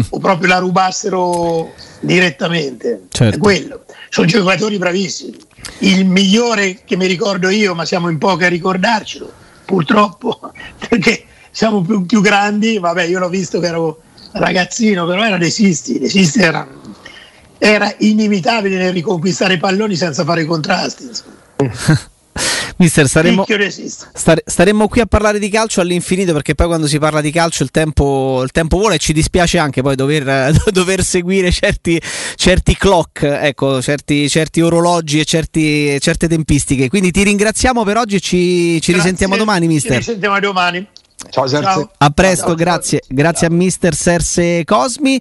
o 0.09 0.19
proprio 0.19 0.49
la 0.49 0.57
rubassero 0.57 1.71
direttamente. 2.03 3.03
Certo. 3.09 3.35
È 3.35 3.39
quello. 3.39 3.85
Sono 4.09 4.27
giocatori 4.27 4.77
bravissimi 4.77 5.51
il 5.79 6.05
migliore 6.05 6.79
che 6.83 6.95
mi 6.95 7.07
ricordo 7.07 7.49
io, 7.49 7.75
ma 7.75 7.85
siamo 7.85 8.09
in 8.09 8.17
pochi 8.17 8.45
a 8.45 8.49
ricordarcelo, 8.49 9.31
purtroppo, 9.65 10.39
perché 10.87 11.25
siamo 11.51 11.81
più, 11.81 12.05
più 12.05 12.21
grandi, 12.21 12.79
vabbè 12.79 13.03
io 13.03 13.19
l'ho 13.19 13.29
visto 13.29 13.59
che 13.59 13.67
ero 13.67 14.01
ragazzino, 14.33 15.05
però 15.05 15.23
era 15.23 15.37
De 15.37 15.49
Sisti, 15.49 15.99
De 15.99 16.09
Sisti 16.09 16.41
era, 16.41 16.67
era 17.57 17.93
inimitabile 17.99 18.77
nel 18.77 18.93
riconquistare 18.93 19.55
i 19.55 19.59
palloni 19.59 19.95
senza 19.95 20.23
fare 20.23 20.45
contrasti. 20.45 21.09
Mister, 22.83 23.07
staremo, 23.07 23.45
stare, 24.13 24.43
staremmo 24.45 24.89
qui 24.89 24.99
a 24.99 25.05
parlare 25.05 25.39
di 25.39 25.47
calcio 25.47 25.79
all'infinito 25.79 26.33
perché 26.33 26.53
poi 26.53 26.67
quando 26.67 26.85
si 26.85 26.99
parla 26.99 27.21
di 27.21 27.31
calcio 27.31 27.63
il 27.63 27.71
tempo, 27.71 28.41
il 28.43 28.51
tempo 28.51 28.77
vola 28.77 28.95
e 28.95 28.97
ci 28.97 29.13
dispiace 29.13 29.57
anche 29.57 29.81
poi 29.81 29.95
dover, 29.95 30.51
dover 30.69 31.01
seguire 31.01 31.49
certi, 31.49 32.01
certi, 32.35 32.75
clock, 32.75 33.23
ecco, 33.23 33.81
certi, 33.81 34.27
certi 34.27 34.59
orologi 34.59 35.21
e 35.21 35.23
certi, 35.23 35.97
certe 36.01 36.27
tempistiche. 36.27 36.89
Quindi 36.89 37.11
ti 37.11 37.23
ringraziamo 37.23 37.85
per 37.85 37.95
oggi 37.95 38.17
e 38.17 38.19
ci, 38.19 38.81
ci 38.81 38.91
risentiamo 38.91 39.37
domani, 39.37 39.67
mister. 39.67 39.91
Ci 39.93 39.97
risentiamo 39.99 40.39
domani. 40.41 40.85
Ciao, 41.29 41.47
Serse. 41.47 41.87
A 41.97 42.09
presto, 42.09 42.47
ciao, 42.47 42.55
grazie. 42.55 42.99
Ciao. 42.99 43.15
Grazie 43.15 43.47
a 43.47 43.49
mister 43.49 43.95
Serse 43.95 44.63
Cosmi. 44.65 45.11